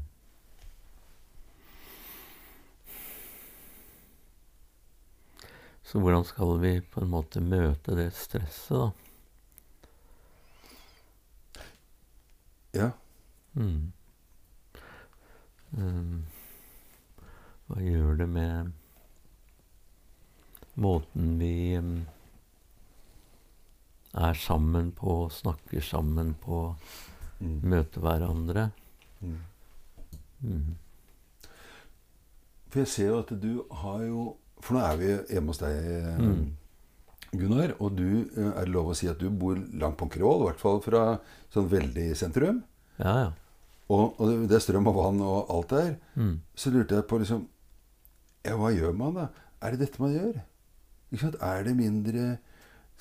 [5.84, 9.09] Så hvordan skal vi på en måte møte det stresset, da?
[12.74, 12.92] Ja.
[13.54, 13.92] Mm.
[15.78, 16.26] Um,
[17.70, 18.72] hva gjør det med
[20.80, 22.06] måten vi um,
[24.18, 26.76] er sammen på, snakker sammen på,
[27.40, 27.60] Mm.
[27.64, 28.66] møter hverandre.
[29.22, 29.36] Mm.
[30.42, 30.76] Mm.
[32.70, 34.24] For jeg ser jo at du har jo
[34.62, 36.58] For nå er vi hjemme hos deg, Um, Mm.
[37.36, 37.76] Gunnar.
[37.80, 40.50] Og du eh, er det lov å si at du bor langt på Krål, i
[40.50, 41.04] hvert fall fra
[41.54, 42.64] sånn veldig sentrum.
[43.00, 43.30] Ja, ja.
[43.90, 45.96] Og, og det er strøm og vann og alt der.
[46.14, 46.36] Mm.
[46.58, 47.48] Så lurte jeg på liksom
[48.46, 49.26] Ja, hva gjør man da?
[49.66, 50.38] Er det dette man gjør?
[51.10, 51.40] Ikke sant?
[51.44, 52.28] Er det mindre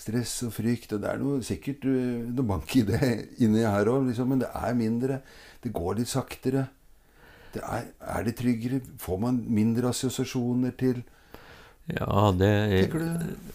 [0.01, 0.95] stress og frykt?
[0.97, 3.13] Og det er noe, sikkert uh, noe bank i det
[3.45, 5.21] inni her òg, liksom, men det er mindre.
[5.63, 6.65] Det går litt saktere.
[7.53, 8.81] Det er, er det tryggere?
[9.01, 11.05] Får man mindre assosiasjoner til
[11.89, 12.97] Ja, det, er,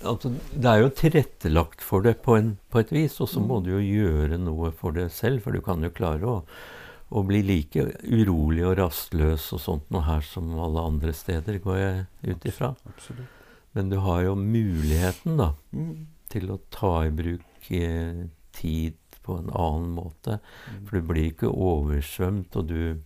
[0.09, 3.59] altså, det er jo tilrettelagt for det på, en, på et vis, og så må
[3.59, 3.63] Mm.
[3.67, 6.39] du jo gjøre noe for det selv, for du kan jo klare å,
[7.13, 11.77] å bli like urolig og rastløs og sånt noe her som alle andre steder, går
[11.77, 12.71] jeg ut ifra.
[13.75, 16.07] Men du har jo muligheten da, Mm.
[16.29, 20.39] til å ta i bruk eh, tid på en annen måte.
[20.73, 20.87] Mm.
[20.87, 22.97] For du blir ikke oversvømt, og du,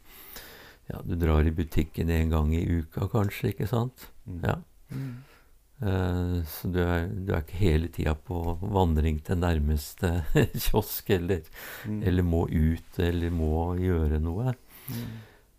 [0.89, 4.07] ja, du drar i butikken en gang i uka kanskje, ikke sant?
[4.41, 4.55] Ja.
[4.91, 5.15] Mm.
[5.77, 10.13] Eh, så du er, du er ikke hele tida på vandring til nærmeste
[10.65, 11.43] kiosk, eller,
[11.85, 12.01] Mm.
[12.03, 14.55] eller må ut, eller må gjøre noe.
[14.87, 15.07] Mm.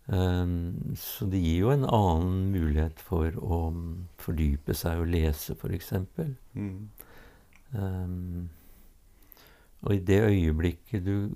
[0.09, 5.53] Um, så det gir jo en annen mulighet for å mm, fordype seg og lese,
[5.53, 5.91] f.eks.
[6.57, 6.89] Mm.
[7.77, 8.49] Um,
[9.85, 11.29] og i det øyeblikket du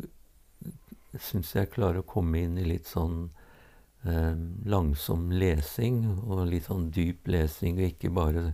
[1.21, 3.27] syns jeg klarer å komme inn i litt sånn
[4.05, 8.51] um, langsom lesing, og litt sånn dyp lesing, og ikke bare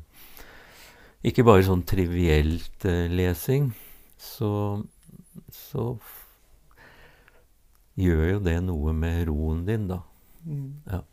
[1.25, 3.73] ikke bare sånn trivielt eh, lesing,
[4.19, 4.79] så,
[5.51, 5.91] så
[7.99, 9.99] gjør jo det noe med roen din, da.
[10.47, 11.03] Mm.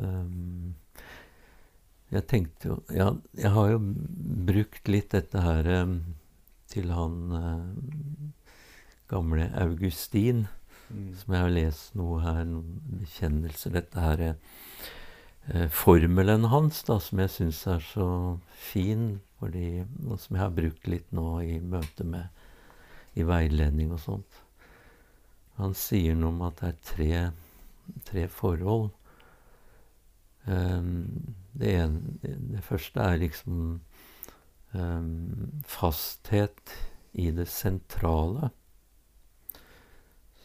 [0.00, 0.74] Um,
[2.10, 3.78] jeg tenkte jo ja, Jeg har jo
[4.48, 5.94] brukt litt dette her um,
[6.70, 8.60] til han uh,
[9.10, 10.44] gamle Augustin,
[10.90, 11.14] Mm.
[11.14, 13.74] som jeg har lest noe her, noen bekjennelser.
[13.76, 18.08] Dette her er formelen hans, da, som jeg syns er så
[18.52, 24.02] fin, fordi, og som jeg har brukt litt nå i møte med i veiledning og
[24.02, 24.40] sånt.
[25.60, 27.22] Han sier noe om at det er tre,
[28.08, 28.90] tre forhold.
[30.46, 33.80] Um, det, ene, det første er liksom
[34.72, 35.10] um,
[35.68, 36.76] fasthet
[37.12, 38.52] i det sentrale.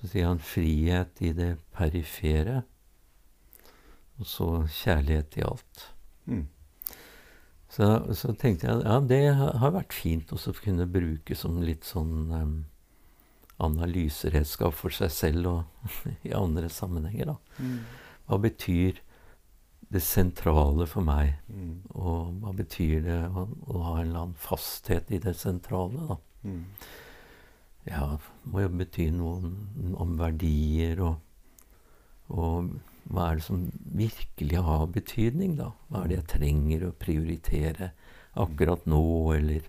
[0.06, 2.60] Så sier han frihet i det perifere.
[4.22, 5.86] Og så kjærlighet i alt.
[6.30, 6.44] Mm.
[7.74, 12.30] Så, så tenkte jeg ja, det har vært fint å kunne bruke som litt sånn
[12.32, 12.54] um,
[13.65, 15.98] analyseredskap for seg selv og
[16.30, 17.34] i andre sammenhenger.
[17.34, 17.65] da.
[17.65, 17.80] Mm.
[18.30, 19.02] Hva betyr
[19.89, 21.34] det sentrale for meg?
[21.50, 21.82] Mm.
[21.98, 26.13] Og hva betyr det å, å ha en eller annen fasthet i det sentrale?
[26.13, 26.22] da?
[26.46, 26.62] Mm.
[27.86, 28.17] Ja,
[28.50, 29.52] må jo bety noe
[30.02, 31.19] om verdier og,
[32.34, 32.71] og
[33.06, 35.69] hva er det som virkelig har betydning, da?
[35.89, 37.91] Hva er det jeg trenger å prioritere
[38.41, 39.04] akkurat nå
[39.36, 39.67] eller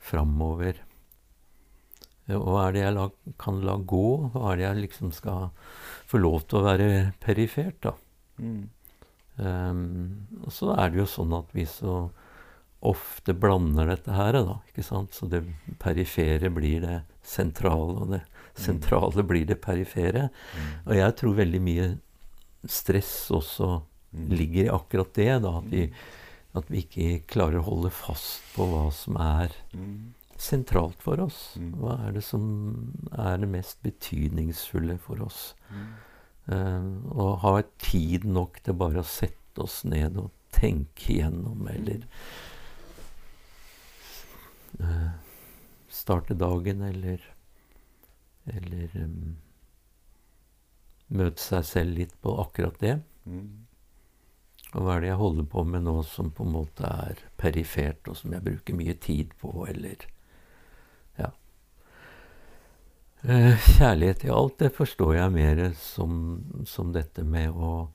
[0.00, 0.80] framover?
[2.30, 3.06] Og hva er det jeg la,
[3.42, 4.06] kan la gå?
[4.32, 5.50] Hva er det jeg liksom skal
[6.08, 7.94] få lov til å være perifert, da?
[8.40, 8.62] Mm.
[9.40, 9.84] Um,
[10.44, 12.02] og så er det jo sånn at vi så
[12.82, 14.58] ofte blander dette her, da.
[14.70, 15.12] ikke sant?
[15.14, 15.42] Så det
[15.78, 18.22] perifere blir det sentrale, og det
[18.56, 20.30] sentrale blir det perifere.
[20.86, 21.90] Og jeg tror veldig mye
[22.66, 24.28] stress også Mm.
[24.34, 25.42] ligger i akkurat det.
[25.42, 25.92] da, At vi,
[26.54, 30.14] at vi ikke klarer å holde fast på hva som er Mm.
[30.36, 31.54] sentralt for oss.
[31.56, 31.74] Mm.
[31.78, 35.54] Hva er det som er det mest betydningsfulle for oss?
[35.70, 35.86] Mm.
[36.48, 42.02] Eh, og ha tid nok til bare å sette oss ned og tenke igjennom, eller
[44.84, 45.10] eh,
[45.90, 47.22] starte dagen, eller
[48.50, 49.34] eller um,
[51.10, 52.96] møte seg selv litt på akkurat det.
[53.28, 53.66] Mm.
[54.70, 58.06] Og hva er det jeg holder på med nå som på en måte er perifert,
[58.06, 60.06] og som jeg bruker mye tid på, eller
[61.18, 61.32] Ja.
[63.22, 66.14] Eh, kjærlighet i alt, det forstår jeg mer som,
[66.64, 67.90] som dette med å,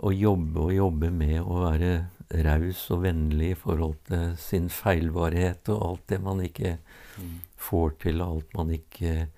[0.00, 1.92] å jobbe og jobbe med å være
[2.30, 6.78] raus og vennlig i forhold til sin feilbarhet og alt det man ikke
[7.20, 7.40] Mm.
[7.56, 9.28] får til, og alt man ikke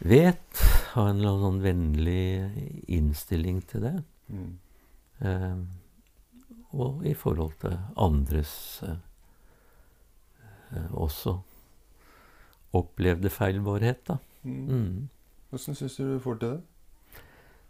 [0.00, 0.60] vet.
[0.94, 4.04] Ha en eller annen sånn vennlig innstilling til det.
[4.28, 4.58] Mm.
[5.20, 5.56] Eh,
[6.72, 8.54] og i forhold til andres
[8.86, 8.96] eh,
[10.92, 11.36] også
[12.74, 14.16] opplevde feilbarhet, da.
[14.42, 14.64] Mm.
[14.68, 15.08] Mm.
[15.50, 16.62] Hvordan syns du du får til det?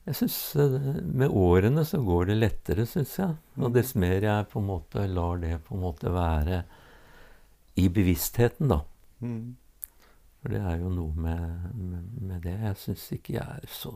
[0.05, 0.75] Jeg syns eh,
[1.17, 3.37] med årene så går det lettere, syns jeg.
[3.57, 3.73] Og Mm.
[3.73, 6.65] dess mer jeg på en måte lar det på en måte være
[7.81, 8.83] i bevisstheten, da.
[9.25, 9.57] Mm.
[10.43, 12.59] For det er jo noe med, med, med det.
[12.61, 13.95] Jeg syns ikke jeg er så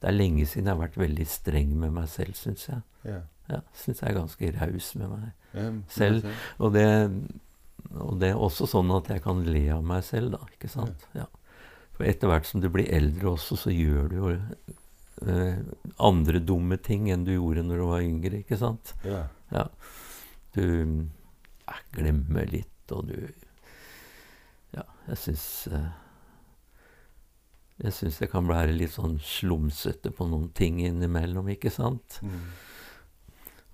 [0.00, 2.80] Det er lenge siden jeg har vært veldig streng med meg selv, syns jeg.
[3.06, 3.22] Yeah.
[3.48, 6.26] Ja, syns jeg er ganske raus med meg yeah, selv.
[6.58, 6.84] Og det,
[7.92, 10.40] og det er også sånn at jeg kan le av meg selv, da.
[10.56, 11.06] Ikke sant?
[11.16, 11.24] Ja.
[11.96, 14.32] For etter hvert som du blir eldre også, så gjør du jo
[15.22, 15.58] eh,
[15.98, 18.94] andre dumme ting enn du gjorde når du var yngre, ikke sant?
[19.06, 19.26] Ja.
[19.54, 19.66] Ja.
[20.54, 23.18] Du eh, glemmer litt, og du
[24.74, 25.90] Ja, jeg syns eh,
[27.84, 32.20] Jeg syns det kan være litt sånn slumsete på noen ting innimellom, ikke sant?
[32.22, 32.38] Mm.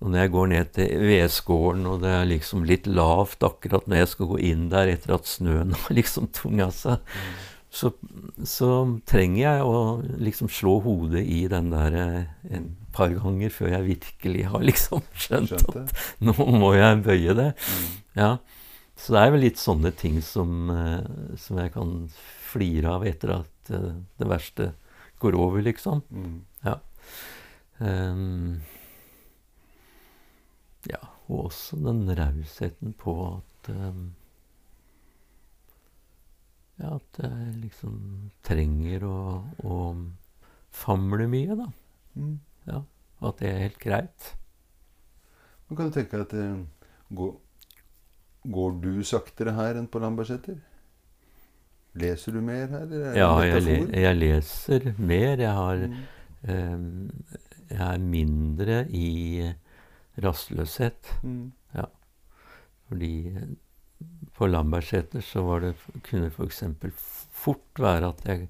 [0.01, 4.01] Og når jeg går ned til VS-gården, og det er liksom litt lavt akkurat når
[4.01, 7.03] jeg skal gå inn der etter at snøen har liksom tunga seg,
[7.71, 7.93] så,
[8.43, 8.69] så
[9.07, 9.77] trenger jeg å
[10.19, 15.05] liksom slå hodet i den der eh, en par ganger før jeg virkelig har liksom
[15.15, 17.51] skjønt Skjønt at nå må jeg bøye det.
[17.55, 17.87] Mm.
[18.19, 18.33] Ja.
[18.99, 21.95] Så det er vel litt sånne ting som, eh, som jeg kan
[22.51, 24.73] flire av etter at eh, det verste
[25.21, 26.03] går over, liksom.
[26.11, 26.39] Mm.
[27.81, 28.61] Ehm,
[30.89, 34.11] ja, og også den rausheten på at ehm,
[36.81, 37.97] Ja, at jeg liksom
[38.47, 39.17] trenger å,
[39.63, 39.75] å
[40.73, 41.67] famle mye, da.
[42.17, 42.39] Mm.
[43.21, 44.31] Og at det er helt greit.
[45.67, 47.35] Men kan du tenke deg at det går,
[48.55, 50.57] går du saktere her enn på Lambertseter?
[52.01, 52.85] Leser du mer her?
[52.87, 55.35] Eller er Ja, jeg, le, jeg leser mer.
[55.43, 56.01] Jeg har Mm.
[56.49, 57.11] um,
[57.69, 59.53] Jeg er mindre i
[60.23, 61.11] rastløshet.
[61.23, 61.51] Mm.
[62.91, 63.11] Fordi
[64.41, 65.75] på Lambertseter så var det,
[66.09, 66.63] kunne f.eks.
[67.41, 68.47] fort være at jeg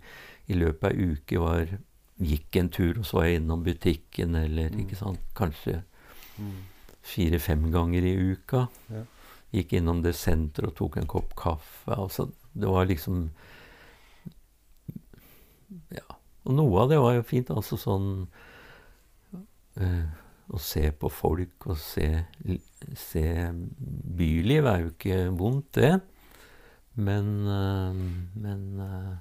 [0.51, 1.73] i løpet av ei uke var,
[2.21, 4.79] gikk en tur, og så var jeg innom butikken, eller Mm.
[4.85, 5.81] ikke sant, kanskje
[6.39, 6.51] Mm.
[7.03, 8.67] fire-fem ganger i uka.
[8.89, 9.03] Ja.
[9.53, 11.91] Gikk innom det senteret og tok en kopp kaffe.
[11.97, 13.29] Altså, det var liksom
[15.91, 16.07] Ja.
[16.45, 17.49] Og noe av det var jo fint.
[17.53, 18.27] Altså sånn
[19.79, 20.05] eh,
[20.51, 22.07] Å se på folk og se,
[22.99, 23.25] se
[24.17, 25.93] Byliv er jo ikke vondt, det.
[26.99, 27.93] Men, eh,
[28.43, 29.15] men eh,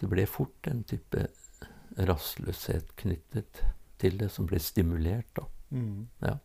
[0.00, 1.28] det ble fort en type
[1.96, 3.62] rastløshet knyttet
[4.02, 5.46] til det, som ble stimulert, da.
[5.70, 6.08] Mm.
[6.26, 6.40] Eh,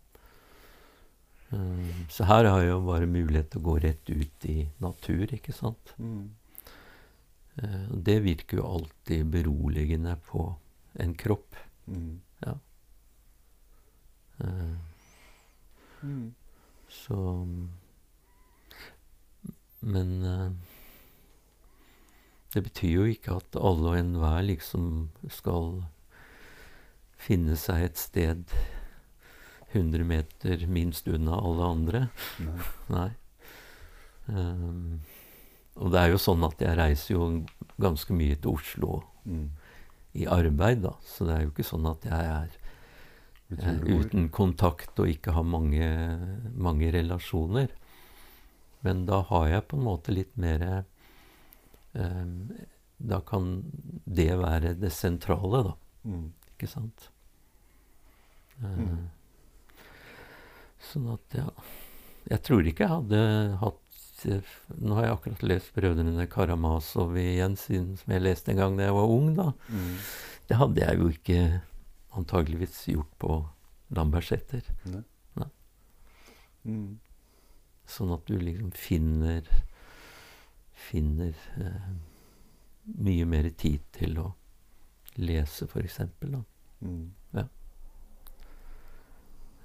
[2.08, 5.52] Så her har jeg jo bare mulighet til å gå rett ut i natur, ikke
[5.52, 5.92] sant.
[5.98, 6.30] Mm.
[8.08, 10.46] Det virker jo alltid beroligende på
[11.04, 11.58] en kropp.
[11.92, 12.22] Mm.
[14.42, 14.78] Eh,
[16.02, 16.34] Mm.
[16.90, 17.16] Så
[19.82, 20.52] Men uh,
[22.54, 25.84] det betyr jo ikke at alle og enhver liksom skal
[27.22, 28.56] finne seg et sted
[29.72, 32.02] 100 meter minst unna alle andre.
[32.44, 32.58] Nei.
[32.92, 33.10] Nei.
[34.28, 35.00] Um,
[35.80, 37.30] og det er jo sånn at jeg reiser jo
[37.82, 39.52] ganske mye til Oslo Mm.
[40.14, 40.96] I arbeid, da.
[41.08, 42.50] Så det er jo ikke sånn at jeg er
[43.58, 45.88] eh, uten kontakt og ikke har mange,
[46.56, 47.72] mange relasjoner.
[48.82, 50.64] Men da har jeg på en måte litt mer
[51.94, 52.26] eh,
[53.02, 53.64] Da kan
[54.06, 55.74] det være det sentrale, da.
[56.06, 56.28] Mm.
[56.56, 57.10] Ikke sant?
[58.62, 59.08] Eh, Mm.
[60.82, 61.48] Sånn at, ja
[62.30, 63.22] Jeg tror ikke jeg hadde
[63.62, 63.91] hatt
[64.26, 68.90] Nå har jeg akkurat lest 'Brødrene Karamazov' igjen, siden, som jeg leste en gang da
[68.90, 69.36] jeg var ung.
[69.36, 69.52] da.
[69.70, 69.98] Mm.
[70.50, 71.62] Det hadde jeg jo ikke
[72.18, 73.40] antageligvis gjort på
[73.96, 74.62] Lambertseter.
[74.86, 75.04] Nei.
[75.40, 75.50] Nei.
[76.64, 77.00] Mm.
[77.88, 79.44] Sånn at du liksom finner
[80.82, 81.90] Finner eh,
[83.06, 84.32] mye mer tid til å
[85.22, 86.32] lese, eksempel.
[86.32, 86.42] Da.
[86.82, 87.12] Mm.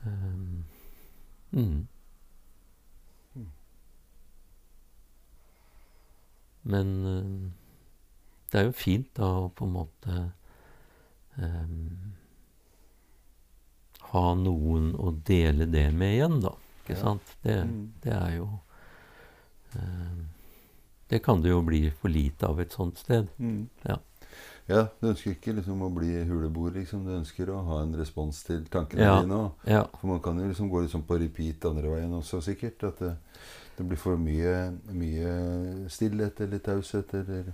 [0.06, 0.64] Um,
[1.50, 1.62] mm.
[1.62, 1.86] Mm.
[6.66, 7.50] Men eh,
[8.52, 10.16] det er jo fint da å på en måte
[11.38, 12.12] um,
[14.12, 16.52] ha noen å dele det med igjen, da.
[16.84, 17.00] Ikke Ja.
[17.02, 17.34] sant?
[17.42, 17.92] Det, Mm.
[18.02, 18.48] det er jo
[19.76, 20.26] um,
[21.08, 23.28] Det kan det jo bli for lite av et sånt sted.
[23.38, 23.68] Mm.
[23.86, 23.98] Ja.
[24.68, 27.04] Ja, du ønsker ikke liksom å bli huleboer, liksom.
[27.06, 29.20] Du ønsker å ha en respons til tankene Ja.
[29.22, 29.32] dine.
[29.34, 29.84] Og, Ja.
[30.00, 32.82] for man kan jo liksom gå liksom på repeat andre veien også, sikkert.
[32.82, 33.16] At det,
[33.78, 37.52] det blir for mye, mye stillhet eller taushet eller,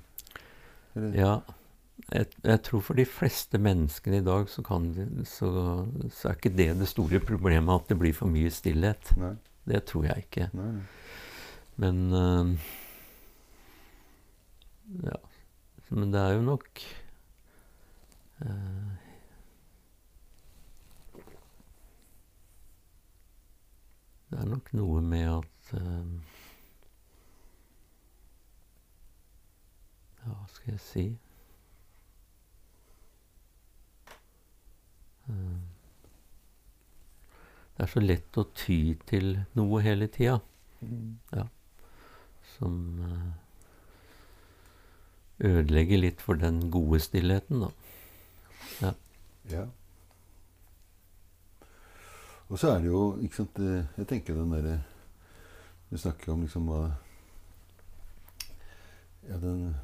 [0.96, 1.34] eller Ja,
[2.14, 4.88] jeg, jeg tror for de fleste menneskene i dag så, kan
[5.28, 9.12] så, så er ikke det det store problemet at det blir for mye stillhet.
[9.18, 9.34] Nei.
[9.68, 10.48] Det tror jeg ikke.
[10.54, 10.80] nei.
[11.76, 12.56] Men eh,
[15.04, 15.16] Ja.
[15.90, 16.80] Men det er jo nok
[24.30, 26.06] det er nok noe med at uh,
[30.22, 31.04] Ja, hva skal jeg si
[35.28, 35.60] uh,
[37.72, 40.36] Det er så lett å ty til noe hele tida.
[40.82, 41.16] Mm.
[41.34, 41.46] Ja.
[42.54, 42.76] Som
[45.42, 47.72] ødelegger litt for den gode stillheten, da.
[49.50, 49.66] Ja.
[52.52, 53.58] Og så er det jo ikke sant,
[53.98, 54.76] Jeg tenker den derre
[55.90, 56.82] Vi snakker om liksom hva
[59.28, 59.74] Ja, den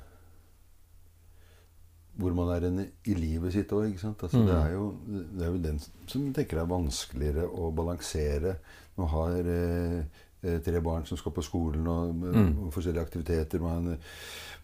[2.19, 4.23] Hvor man er en, i livet sitt òg, ikke sant.
[4.27, 4.47] Altså, mm.
[4.47, 8.57] det, er jo, det er jo den som tenker det er vanskeligere å balansere.
[8.99, 10.28] Man har eh, eh,
[10.65, 12.51] tre barn som skal på skolen, og, mm.
[12.67, 13.61] og forskjellige aktiviteter.
[13.61, 13.99] med en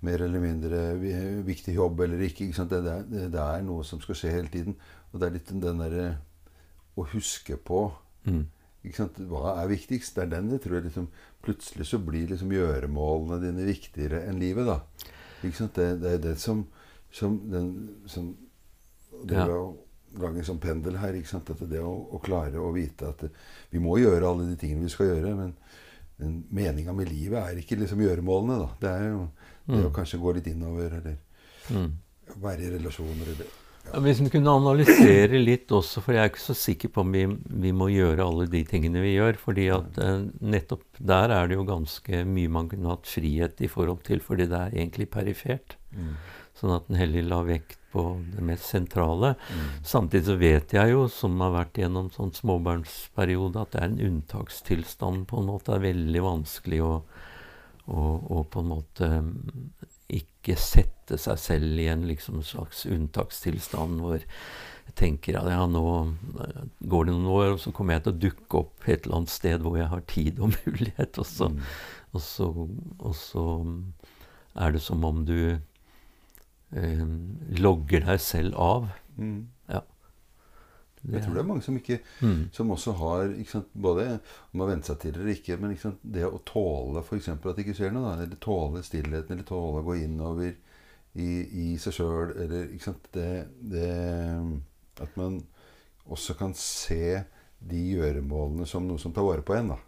[0.05, 0.83] mer eller mindre
[1.47, 2.49] viktig jobb eller ikke.
[2.49, 4.77] ikke det, det, det, er noe som skal skje hele tiden.
[5.13, 6.09] Og det er litt den derre
[6.95, 7.89] å huske på
[8.27, 8.45] mm.
[8.85, 10.13] Hva er viktigst?
[10.17, 11.07] Det er den jeg tror jeg liksom,
[11.45, 14.69] Plutselig så blir liksom gjøremålene dine viktigere enn livet.
[14.69, 14.81] da.
[15.41, 16.67] Det, det, er det som,
[17.13, 17.71] som, den,
[18.09, 18.31] som
[19.29, 19.49] Det ja.
[19.49, 19.73] å
[20.21, 21.17] en sånn pendel her.
[21.39, 23.27] At det å, å, klare å vite at
[23.71, 25.35] vi må gjøre alle de tingene vi skal gjøre.
[25.41, 25.57] Men,
[26.21, 28.61] men meninga med livet er ikke liksom gjøremålene.
[28.63, 28.71] da.
[28.81, 29.27] Det er jo
[29.65, 29.91] det mm.
[29.91, 31.21] å kanskje gå litt innover eller
[31.73, 31.93] mm.
[32.45, 33.35] være i relasjoner.
[33.35, 33.53] eller
[33.85, 37.13] ja, hvis vi kunne analysere litt også, for jeg er ikke så sikker på om
[37.15, 37.25] vi,
[37.65, 39.39] vi må gjøre alle de tingene vi gjør.
[39.41, 43.71] fordi at eh, nettopp der er det jo ganske mye man kunne hatt frihet i
[43.71, 45.77] forhold til, fordi det er egentlig perifert.
[45.93, 46.15] Mm.
[46.59, 49.35] Sånn at en heller la vekt på det mest sentrale.
[49.47, 49.67] Mm.
[49.87, 54.03] Samtidig så vet jeg jo, som har vært gjennom sånn småbarnsperiode, at det er en
[54.09, 55.71] unntakstilstand på en måte.
[55.71, 56.93] Det er veldig vanskelig å,
[57.87, 59.11] å, å på en måte
[60.11, 65.85] ikke sette seg selv i en liksom slags unntakstilstand hvor jeg tenker at ja, nå
[66.45, 69.21] eh, går det noen år, og så kommer jeg til å dukke opp et eller
[69.21, 71.23] annet sted hvor jeg har tid og mulighet.
[71.23, 71.63] Og så, mm.
[72.11, 72.51] og så,
[72.99, 73.47] og så
[74.67, 75.39] er det som om du
[76.77, 77.05] eh,
[77.61, 78.89] logger deg selv av.
[79.17, 79.55] Mm.
[81.13, 82.39] Jeg tror det er mange som, ikke, mm.
[82.53, 84.07] som også har sant, Både
[84.55, 87.29] om å venne seg til det eller ikke, men sant, det å tåle f.eks.
[87.35, 90.55] at det ikke skjer noe, da, eller tåle stillheten, eller tåle å gå innover
[91.21, 93.29] i, i seg sjøl, eller ikke sant, det,
[93.61, 93.91] det,
[95.05, 95.43] At man
[96.05, 97.21] også kan se
[97.65, 99.75] de gjøremålene som noe som tar vare på en.
[99.75, 99.79] da.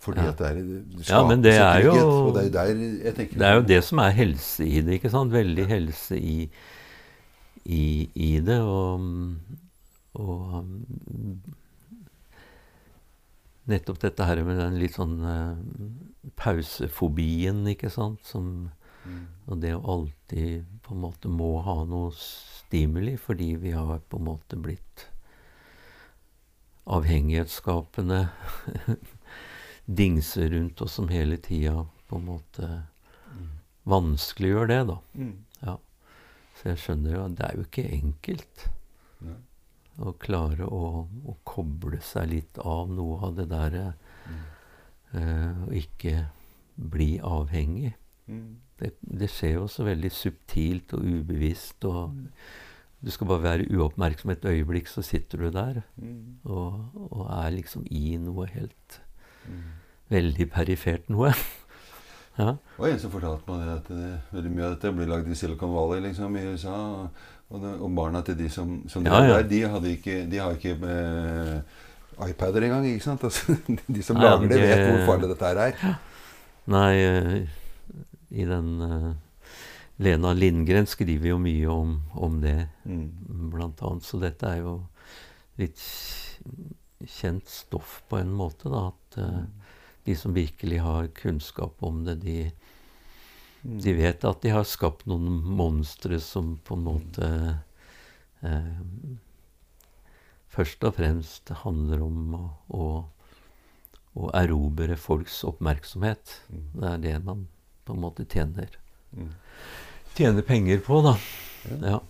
[0.00, 0.32] Fordi ja.
[0.32, 1.94] at det er det Ja, men det er jo
[2.32, 4.96] det er, der, det er jo det som er helse i det.
[4.96, 5.32] ikke sant?
[5.32, 6.50] Veldig helse i,
[7.64, 7.84] i,
[8.14, 8.60] i det.
[8.64, 9.04] Og
[10.18, 10.64] og
[13.70, 15.54] nettopp dette her med den litt sånn uh,
[16.40, 18.70] pausefobien, ikke sant, som
[19.04, 19.22] mm.
[19.50, 24.20] Og det å alltid på en måte må ha noe stimuli fordi vi har på
[24.20, 25.06] en måte blitt
[26.90, 28.20] avhengighetsskapende
[29.90, 32.66] dingser rundt oss som hele tida på en måte
[33.34, 33.46] mm.
[33.90, 34.98] vanskeliggjør det, da.
[35.18, 35.36] Mm.
[35.66, 35.76] Ja.
[36.58, 38.66] Så jeg skjønner jo at det er jo ikke enkelt.
[39.24, 39.38] Nei
[40.00, 44.40] å klare å, å, koble seg litt av noe av det derre mm.
[45.14, 46.14] uh, Og ikke
[46.80, 47.92] bli avhengig.
[48.30, 48.56] Mm.
[48.80, 51.84] Det, det, skjer jo så veldig subtilt og ubevisst.
[51.84, 52.22] og mm.
[53.00, 56.46] Du skal bare være uoppmerksom et øyeblikk, så sitter du der mm.
[56.48, 59.00] og, og, er liksom i noe helt
[59.48, 59.60] mm.
[60.10, 61.32] Veldig perifert noe.
[62.40, 62.54] ja.
[62.78, 65.74] Og en som fortalte meg at det, veldig mye av dette blir lagd i Silicon
[65.74, 66.80] Valley liksom, i USA.
[67.50, 69.38] Og, det, og, barna til de som, som ja, ja.
[69.38, 71.80] der, de, hadde ikke, de har ikke eh,
[72.28, 72.86] iPader engang.
[72.86, 73.24] ikke sant?
[73.26, 73.56] Altså,
[73.86, 75.98] de som Nei, lager det, vet hvor farlig dette her er.
[76.70, 77.34] Nei, uh,
[78.30, 79.10] i den uh,
[80.00, 83.50] Lena Lindgren skriver jo mye om, om det, mm.
[83.52, 84.06] blant annet.
[84.06, 84.76] Så dette er jo
[85.60, 85.82] litt
[87.08, 88.86] kjent stoff på en måte, da.
[88.92, 89.59] At uh,
[90.04, 92.50] de som virkelig har kunnskap om det, de,
[93.62, 97.30] de vet at de har skapt noen monstre som på en måte
[98.40, 98.70] eh,
[100.50, 102.44] først og fremst handler om å,
[102.74, 102.86] å,
[104.16, 106.40] å, erobre folks oppmerksomhet.
[106.50, 106.64] Mm.
[106.74, 107.46] Det er det man
[107.86, 108.72] på en måte tjener,
[109.16, 109.30] mm.
[110.16, 111.16] tjener penger på, da.
[111.84, 112.00] Ja.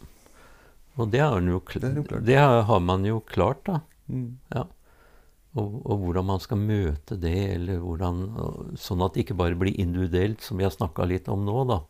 [1.00, 1.60] Og det, jo,
[2.26, 3.80] det, har man jo klart, da.
[4.10, 4.38] Mm.
[4.52, 4.66] Ja.
[5.58, 8.20] Og, og, hvordan man skal møte det, eller hvordan,
[8.78, 11.80] sånn at det ikke bare blir individuelt, som vi har snakka litt om nå, da.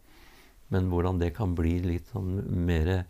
[0.72, 3.04] Men hvordan det kan bli litt sånn mer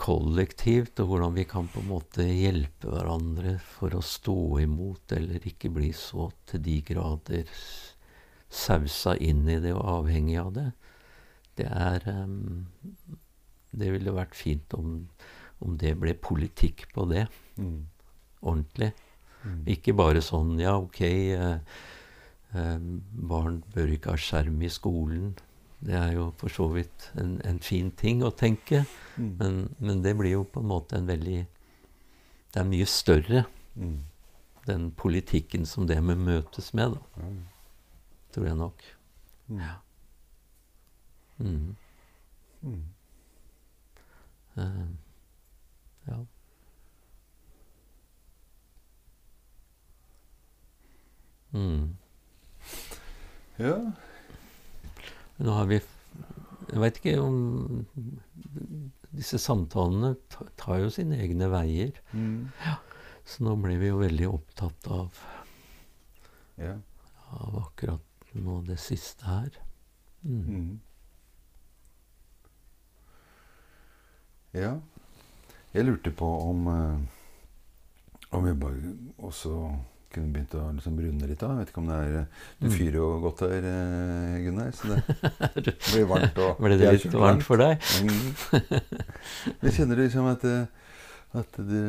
[0.00, 5.46] kollektivt, og hvordan vi kan på en måte hjelpe hverandre for å stå imot, eller
[5.46, 7.46] ikke bli så til de grader
[8.54, 10.68] sausa inn i det og avhengig av det.
[11.58, 12.66] Det er um,
[13.70, 15.08] Det ville vært fint om,
[15.62, 17.26] om det ble politikk på det.
[17.58, 17.86] Mm.
[18.42, 18.92] Ordentlig.
[19.66, 21.58] Ikke bare sånn Ja, ok, eh,
[22.54, 22.78] eh,
[23.28, 25.34] barn bør ikke ha skjerm i skolen.
[25.84, 28.86] Det er jo for så vidt en, en fin ting å tenke,
[29.16, 29.36] Mm.
[29.38, 31.46] men, men det blir jo på en måte en veldig
[32.54, 33.44] Det er mye større,
[33.76, 33.98] Mm.
[34.66, 37.22] den politikken som det med møtes med, da.
[38.32, 38.82] Tror jeg nok.
[39.50, 39.58] Mm.
[39.60, 39.74] Ja.
[41.38, 41.76] Mm.
[42.62, 42.84] Mm.
[44.56, 44.86] Eh,
[46.08, 46.18] ja.
[51.54, 51.96] Mm.
[53.62, 53.76] ja.
[55.36, 57.36] Nå har vi Jeg veit ikke om
[59.14, 60.16] Disse samtalene
[60.58, 61.94] tar jo sine egne veier.
[62.10, 62.50] Mm.
[63.22, 65.20] Så nå blir vi jo veldig opptatt av,
[66.58, 66.74] ja.
[67.38, 69.60] av akkurat nå det siste her.
[70.26, 70.42] Mm.
[70.48, 70.80] Mm.
[74.58, 74.74] Ja.
[75.74, 76.98] Jeg lurte på om eh,
[78.34, 79.54] Om vi bare også
[80.14, 81.50] kunne begynt å liksom brune litt av.
[81.54, 82.74] Jeg vet ikke om det er eh, Du Mm.
[82.78, 84.70] fyrer jo godt her, eh, Gunnar.
[84.78, 86.38] Så det blir varmt.
[86.44, 87.82] Og Ble det litt varmt for deg?
[88.04, 88.22] Mm.
[89.64, 90.46] Jeg kjenner liksom at,
[91.42, 91.80] at du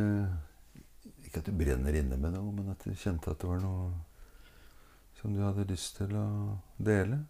[1.26, 3.92] Ikke at du brenner inne med noe, men at du kjente at det var noe
[5.22, 6.26] som du hadde lyst til å
[6.78, 7.22] dele.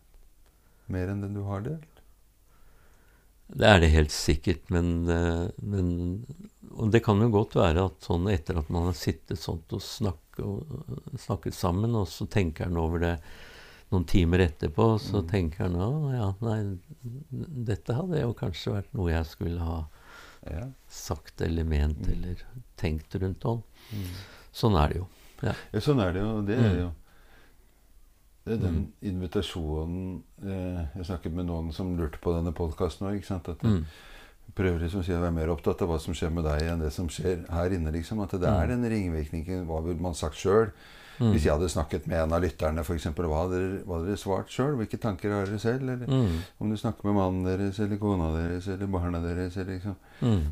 [0.91, 1.94] Mer enn det du har delt.
[3.47, 6.25] Det er det helt sikkert, men, eh, men
[6.77, 9.79] Og det kan jo godt være at sånn etter at man har sittet sånt og
[9.81, 10.65] snakket, og,
[11.17, 13.19] snakket sammen, og så tenker han over det
[13.93, 15.29] noen timer etterpå, så Mm.
[15.29, 16.77] tenker han at ja, nei,
[17.31, 19.85] dette hadde jo kanskje vært noe jeg skulle ha
[20.51, 20.65] Ja.
[20.89, 22.11] sagt eller ment Mm.
[22.11, 22.35] eller
[22.77, 23.63] tenkt rundt om.
[23.93, 24.11] Mm.
[24.53, 25.07] Sånn er det jo.
[25.43, 26.41] Ja, sånn er det jo.
[26.41, 26.91] Det er det jo
[28.45, 33.23] det er den invitasjonen eh, Jeg snakket med noen som lurte på denne podkasten òg.
[33.31, 33.85] At jeg Mm.
[34.55, 36.79] prøver liksom å si jeg er mer opptatt av hva som skjer med deg, enn
[36.79, 37.91] det som skjer her inne.
[37.91, 39.65] liksom At det er den ringvirkningen.
[39.65, 40.69] Hva ville man sagt sjøl?
[41.17, 41.31] Mm.
[41.31, 44.17] Hvis jeg hadde snakket med en av lytterne, f.eks., hva hadde dere, hva hadde dere
[44.19, 44.75] svart sjøl?
[44.75, 45.81] Hvilke tanker har dere selv?
[45.89, 46.41] Eller Mm.
[46.59, 50.51] om du snakker med mannen deres, eller kona deres, eller barna deres, eller liksom Mm.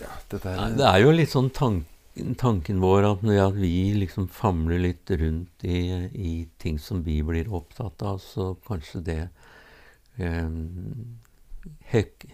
[0.00, 1.84] Ja, her Nei, det er jo litt sånn tank,
[2.38, 5.80] tanken vår at, at vi liksom famler litt rundt i,
[6.12, 9.22] i ting som vi blir opptatt av, så kanskje det
[10.16, 10.50] eh,
[11.92, 12.26] hek,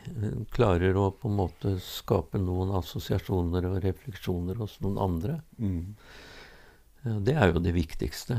[0.55, 5.41] klarer å på en måte skape noen assosiasjoner og refleksjoner hos noen andre.
[5.59, 5.97] mm.
[7.03, 8.37] Det er jo det viktigste.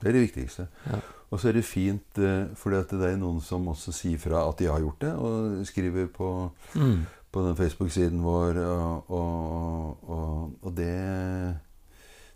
[0.00, 0.64] Det er det viktigste.
[0.88, 1.02] Ja.
[1.28, 4.46] Og så er det fint, eh, fordi at det er noen som også sier fra
[4.48, 6.30] at de har gjort det, og skriver på,
[6.74, 7.04] Mm.
[7.36, 8.60] På den Facebook-siden vår.
[8.64, 10.92] Og, og, og, og det,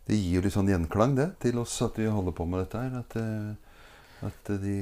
[0.08, 2.82] det gir jo litt sånn gjenklang, det, til oss at vi holder på med dette
[2.84, 2.98] her.
[3.00, 4.76] At, eh, at, de,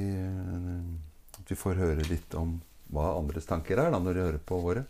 [1.39, 2.57] at vi får høre litt om
[2.91, 4.83] hva andres tanker er da, når de hører på våre.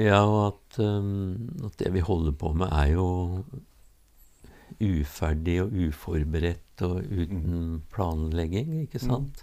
[0.00, 1.36] Ja, og at, um,
[1.66, 3.08] at det vi holder på med, er jo
[4.80, 9.42] uferdig og uforberedt og uten planlegging, ikke sant?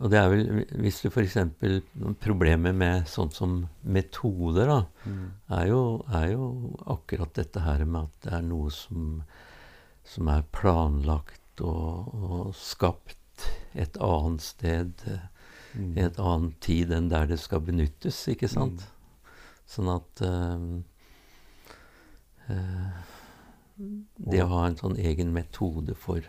[0.00, 0.44] Og det er vel,
[0.80, 1.34] hvis du f.eks.
[2.24, 5.26] Problemet med sånn som metoder, da, Mm.
[5.50, 5.80] er jo,
[6.12, 6.46] er jo
[6.86, 9.22] akkurat dette her med at det er noe som,
[10.04, 13.44] som er planlagt og, og skapt
[13.74, 15.04] et annet sted,
[15.76, 15.92] Mm.
[15.96, 18.80] i et annet tid enn der det skal benyttes, ikke sant?
[19.70, 20.80] Sånn at øh,
[22.50, 22.90] øh,
[24.32, 26.20] Det å ha en sånn egen metode for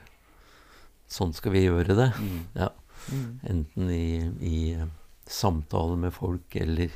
[1.11, 2.09] Sånn skal vi gjøre det.
[3.11, 3.39] Mm.
[3.49, 4.03] Enten i,
[4.45, 4.85] i eh,
[5.27, 6.91] samtale med folk eller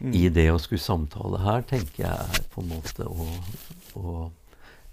[0.00, 0.14] Mm.
[0.16, 3.26] i det å skulle samtale her, tenker jeg er på en måte å,
[4.00, 4.12] å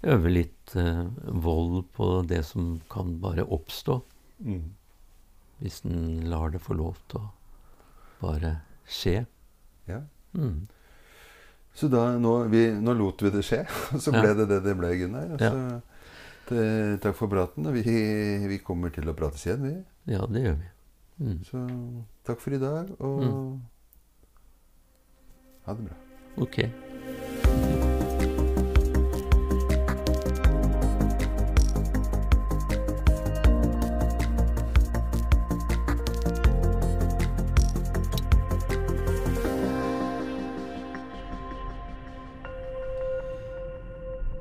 [0.04, 4.02] øve litt uh, vold på det som kan bare oppstå.
[4.44, 4.66] Mm.
[5.62, 7.30] Hvis en lar det få lov til å
[8.20, 8.52] bare
[8.84, 9.22] skje.
[9.88, 10.02] Ja.
[10.36, 10.66] Mm.
[11.72, 13.62] Så da, nå, vi, nå lot vi det skje,
[13.96, 14.20] og så Ja.
[14.20, 15.32] ble det det det ble, Gunnar.
[15.38, 15.80] Altså, Ja.
[16.52, 17.64] det, takk for praten.
[17.64, 17.96] og Vi,
[18.52, 19.76] vi kommer til å prates igjen, vi.
[20.08, 20.68] Ja, det gjør vi.
[21.18, 21.38] Mm.
[21.44, 21.62] Så
[22.26, 23.60] takk for i dag, og Mm.
[25.66, 25.96] ha det bra.
[26.42, 26.58] Ok.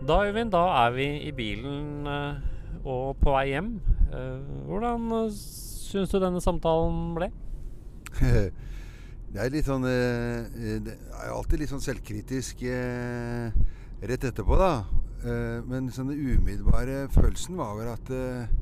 [0.08, 2.36] Da, Øyvind, da er vi i bilen eh,
[2.86, 3.72] og på vei hjem.
[4.08, 4.40] Eh,
[4.70, 7.32] hvordan uh, syns du denne samtalen ble?
[9.28, 13.52] Det er litt sånn eh, eh, Det er alltid litt sånn selvkritisk eh,
[14.08, 14.86] rett etterpå, da.
[15.20, 18.56] Eh, men sånn den umiddelbare følelsen var vel at eh,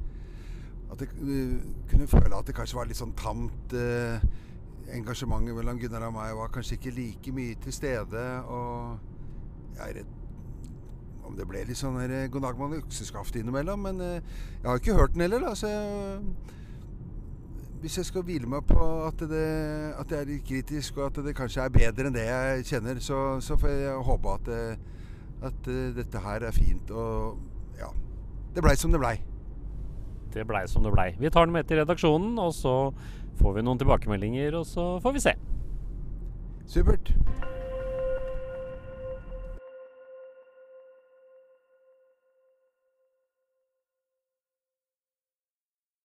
[0.92, 1.54] At jeg eh,
[1.92, 3.78] kunne føle at det kanskje var litt sånn tamt.
[3.78, 4.26] eh,
[4.96, 8.26] engasjementet mellom Gunnar og meg var kanskje ikke like mye til stede.
[8.46, 10.15] Og jeg er rett
[11.26, 13.88] om det ble litt sånn her god dag mann økseskaft innimellom.
[13.88, 15.54] Men eh, jeg har ikke hørt den heller, da.
[15.58, 16.22] Så jeg,
[17.84, 19.46] hvis jeg skal hvile meg på at det,
[19.94, 23.02] at det, er litt kritisk, og at det kanskje er bedre enn det jeg kjenner,
[23.04, 24.52] så, så får jeg håpe at,
[25.52, 26.92] at dette her er fint.
[26.92, 27.92] Og ja,
[28.56, 29.18] det blei som det blei.
[30.36, 31.12] Det blei som det blei.
[31.20, 32.76] Vi tar den med til redaksjonen, og så
[33.40, 35.36] får vi noen tilbakemeldinger, og så får vi se.
[36.68, 37.14] Supert.